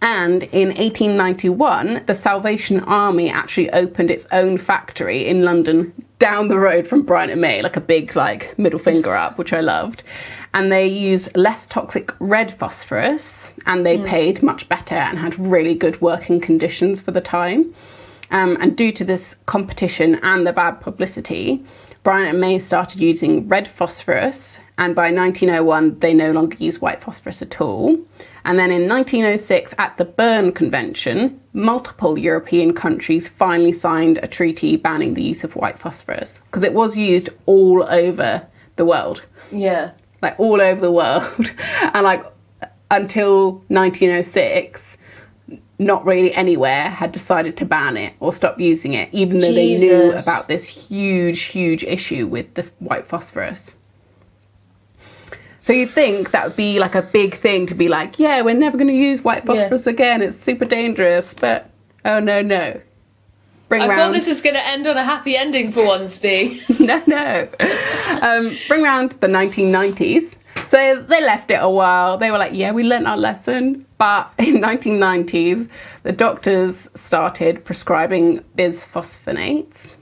[0.00, 6.58] And in 1891, the Salvation Army actually opened its own factory in London down the
[6.58, 10.04] road from Bryant and May, like a big like middle finger up, which I loved.
[10.54, 15.74] And they used less toxic red phosphorus, and they paid much better and had really
[15.74, 17.74] good working conditions for the time.
[18.30, 21.64] Um, and due to this competition and the bad publicity,
[22.02, 27.02] Bryant and May started using red phosphorus, and by 1901 they no longer use white
[27.02, 27.98] phosphorus at all.
[28.44, 34.76] And then in 1906, at the Berne Convention, multiple European countries finally signed a treaty
[34.76, 39.22] banning the use of white phosphorus because it was used all over the world.
[39.50, 39.92] Yeah.
[40.22, 41.52] like all over the world.
[41.94, 42.24] And like
[42.90, 44.96] until 1906
[45.78, 49.78] not really anywhere had decided to ban it or stop using it even though they
[49.78, 53.74] knew about this huge huge issue with the white phosphorus
[55.70, 58.54] so you'd think that would be like a big thing to be like yeah we're
[58.54, 59.54] never going to use white Yeah.
[59.54, 61.70] phosphorus again it's super dangerous but
[62.04, 62.80] oh no no
[63.68, 66.18] bring I round thought this was going to end on a happy ending for once,
[66.18, 66.60] B.
[66.80, 67.48] no, no.
[68.20, 70.34] Um, bring round the 1990s.
[70.66, 72.16] So they left it a while.
[72.18, 73.86] They were like, yeah, we learnt our lesson.
[73.96, 75.68] But in 1990s,
[76.02, 79.94] the doctors started prescribing bisphosphonates,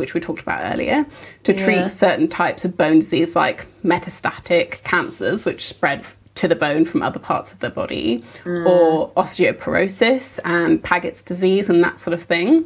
[0.00, 1.06] which we talked about earlier,
[1.44, 1.64] to Yeah.
[1.64, 6.02] treat certain types of bone disease like metastatic cancers, which spread
[6.36, 8.66] to the bone from other parts of the body, mm.
[8.66, 12.64] or osteoporosis and Paget's disease and that sort of thing.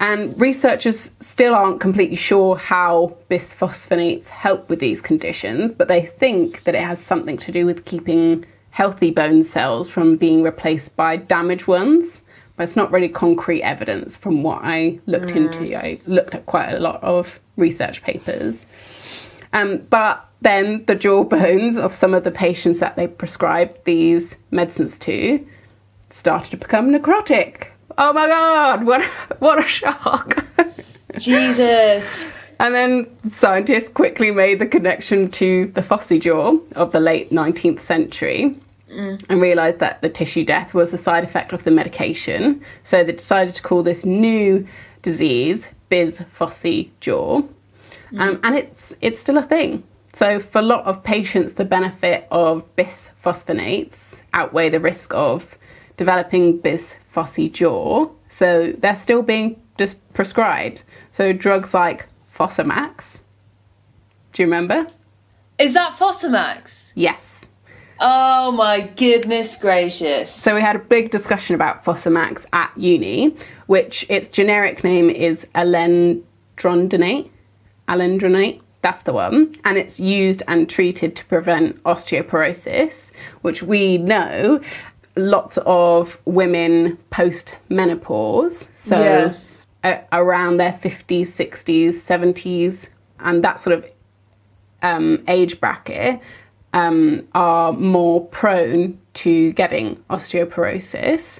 [0.00, 6.64] And researchers still aren't completely sure how bisphosphonates help with these conditions, but they think
[6.64, 11.16] that it has something to do with keeping healthy bone cells from being replaced by
[11.16, 12.20] damaged ones.
[12.56, 15.76] But it's not really concrete evidence from what I looked into.
[15.76, 18.64] I looked at quite a lot of research papers.
[19.52, 24.36] Um, but then the jaw bones of some of the patients that they prescribed these
[24.50, 25.44] medicines to
[26.10, 27.68] started to become necrotic.
[27.98, 29.02] Oh my god, what
[29.40, 30.44] what a shock.
[31.18, 32.28] Jesus.
[32.60, 37.80] and then scientists quickly made the connection to the phossy jaw of the late 19th
[37.80, 38.56] century
[38.94, 42.62] and realized that the tissue death was a side effect of the medication.
[42.82, 44.66] So they decided to call this new
[45.02, 47.42] disease Biz Fossey jaw.
[48.16, 49.82] Um, and it's it's still a thing.
[50.12, 55.58] So for a lot of patients, the benefit of bisphosphonates outweigh the risk of
[55.96, 58.08] developing bisphosphine jaw.
[58.28, 60.84] So they're still being just prescribed.
[61.10, 63.18] So drugs like Fosamax.
[64.32, 64.86] Do you remember?
[65.58, 66.92] Is that Fosamax?
[66.94, 67.40] Yes.
[68.06, 70.30] Oh my goodness gracious.
[70.30, 73.34] So we had a big discussion about Fosamax at uni,
[73.66, 77.30] which its generic name is alendronate.
[77.88, 79.56] Alendronate, that's the one.
[79.64, 84.60] And it's used and treated to prevent osteoporosis, which we know
[85.16, 89.32] lots of women post menopause, so Yeah.
[89.82, 92.86] a- around their 50s, 60s, 70s,
[93.20, 93.86] and that sort of
[94.82, 96.20] um, age bracket
[96.74, 101.38] um, are more prone to getting osteoporosis,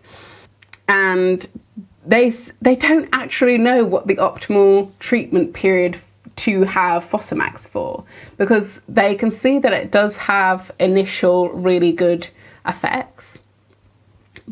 [0.89, 1.47] and
[2.07, 2.30] they
[2.62, 6.01] they don't actually know what the optimal treatment period
[6.37, 8.05] to have Fosamax for
[8.39, 12.28] because they can see that it does have initial really good
[12.66, 13.41] effects,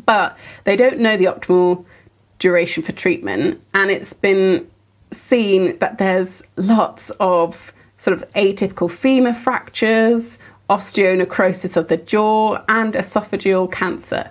[0.05, 1.85] but they don't know the optimal
[2.39, 4.69] duration for treatment, and it's been
[5.13, 7.71] seen that there's lots of
[8.03, 10.37] sort of atypical femur fractures,
[10.69, 14.29] osteonecrosis of the jaw, and esophageal cancer.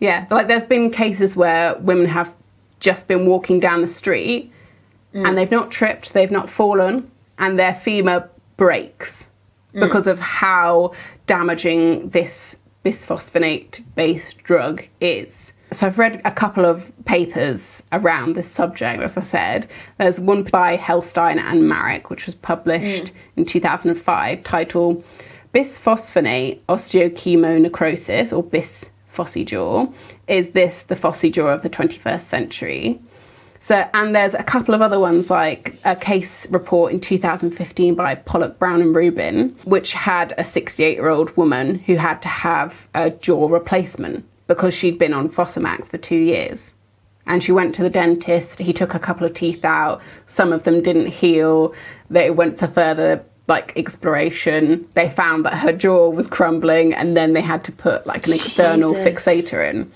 [0.00, 2.32] Yeah, like there's been cases where women have
[2.80, 4.52] just been walking down the street
[5.14, 5.26] mm.
[5.26, 9.28] and they've not tripped, they've not fallen, and their femur breaks
[9.74, 9.80] mm.
[9.80, 10.92] because of how
[11.26, 15.52] damaging this bisphosphonate based drug is.
[15.70, 19.68] So I've read a couple of papers around this subject, as I said.
[19.98, 23.12] There's one by Hellstein and Marek, which was published mm.
[23.36, 25.02] in 2005, titled
[25.54, 29.86] Bisphosphonate Osteochemonecrosis, or bis-phossy jaw.
[30.26, 33.00] Is this the phossy jaw of the 21st century?
[33.60, 38.16] So, and there's a couple of other ones, like a case report in 2015 by
[38.16, 42.88] Pollock, Brown, and Rubin, which had a 68 year old woman who had to have
[42.94, 46.72] a jaw replacement because she'd been on Fosamax for two years.
[47.26, 50.64] And she went to the dentist, he took a couple of teeth out, some of
[50.64, 51.72] them didn't heal,
[52.10, 54.88] they went for further like exploration.
[54.94, 58.34] They found that her jaw was crumbling, and then they had to put like an
[58.34, 59.24] external Jesus.
[59.24, 59.90] fixator in.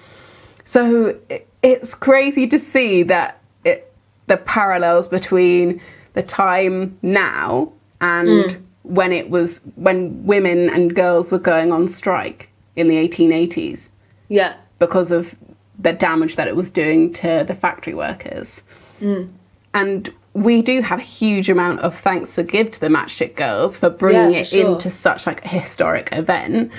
[0.64, 3.92] So it, it's crazy to see that it,
[4.26, 5.80] the parallels between
[6.14, 8.62] the time now and mm.
[8.82, 13.88] when it was when women and girls were going on strike in the 1880s
[14.28, 14.56] Yeah.
[14.78, 15.34] because of
[15.78, 18.62] the damage that it was doing to the factory workers.
[19.00, 19.30] Mm.
[19.74, 23.78] And we do have a huge amount of thanks to give to the Matchstick Girls
[23.78, 24.72] for bringing Yeah, it sure.
[24.72, 26.70] into such like a historic event,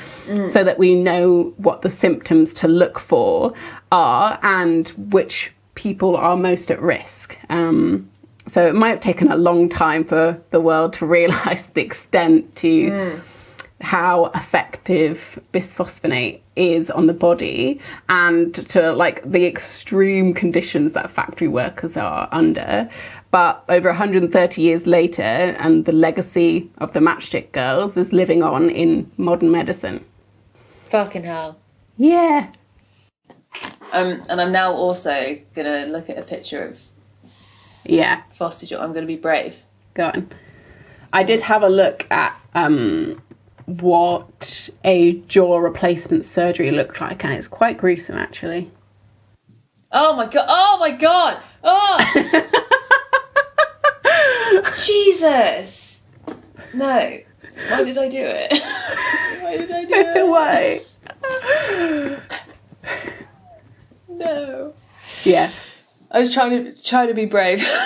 [0.48, 3.54] so that we know what the symptoms to look for
[3.92, 7.36] are and which people are most at risk.
[7.50, 8.08] Um,
[8.46, 12.56] so it might have taken a long time for the world to realise the extent
[12.58, 13.20] to
[13.82, 17.80] how effective bisphosphonate is on the body
[18.10, 22.90] and to like the extreme conditions that factory workers are under.
[23.30, 28.70] But over 130 years later, and the legacy of the Matchstick Girls is living on
[28.70, 30.06] in modern medicine.
[30.90, 31.58] Fucking hell.
[31.98, 32.48] Yeah.
[33.92, 36.80] Um, and I'm now also gonna look at a picture of
[37.84, 38.22] Yeah.
[38.38, 38.82] phossy jaw.
[38.82, 39.56] I'm gonna be brave.
[39.94, 40.32] Go on.
[41.12, 43.22] I did have a look at um,
[43.66, 48.72] what a jaw replacement surgery looked like, and it's quite gruesome actually.
[49.92, 50.46] Oh my god!
[50.48, 51.38] Oh my god!
[51.64, 52.64] Oh!
[54.84, 56.02] Jesus!
[56.74, 57.20] No.
[57.70, 58.52] Why did I do it?
[59.42, 60.28] Why did I do it?
[60.28, 60.82] Why?
[64.08, 64.74] No.
[65.24, 65.52] Yeah.
[66.12, 67.68] I was trying to try to be brave.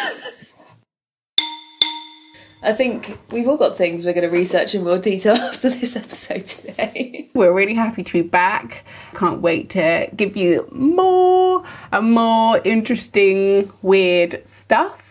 [2.64, 5.96] I think we've all got things we're going to research in more detail after this
[5.96, 7.28] episode today.
[7.34, 8.86] We're really happy to be back.
[9.16, 15.11] Can't wait to give you more and more interesting, weird stuff.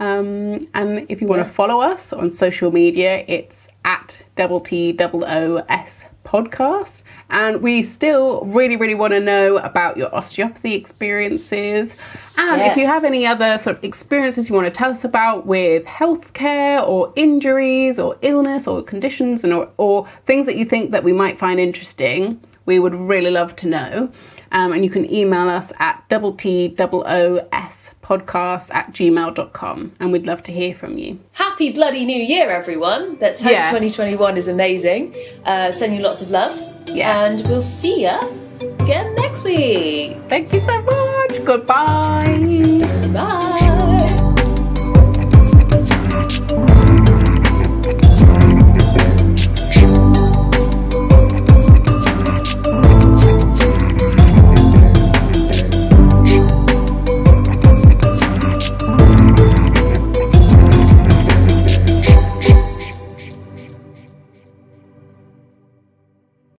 [0.00, 4.92] Um, and if you want to follow us on social media, it's at double T
[4.92, 7.02] double O S podcast.
[7.30, 11.96] And we still really, really want to know about your osteopathy experiences.
[12.36, 15.46] And if you have any other sort of experiences you want to tell us about
[15.46, 20.90] with healthcare or injuries or illness or conditions and or, or things that you think
[20.90, 24.12] that we might find interesting, we would really love to know.
[24.52, 29.92] Um, and you can email us at double T double O S podcast at gmail.com
[30.00, 31.18] and we'd love to hear from you.
[31.32, 33.18] Happy bloody new year, everyone!
[33.20, 33.64] Let's hope Yeah.
[33.64, 35.14] 2021 is amazing.
[35.44, 36.58] Uh, send you lots of love.
[36.88, 37.24] Yeah.
[37.26, 38.18] And we'll see you
[38.60, 40.16] again next week.
[40.28, 41.44] Thank you so much.
[41.44, 42.80] Goodbye.
[43.12, 43.87] Bye.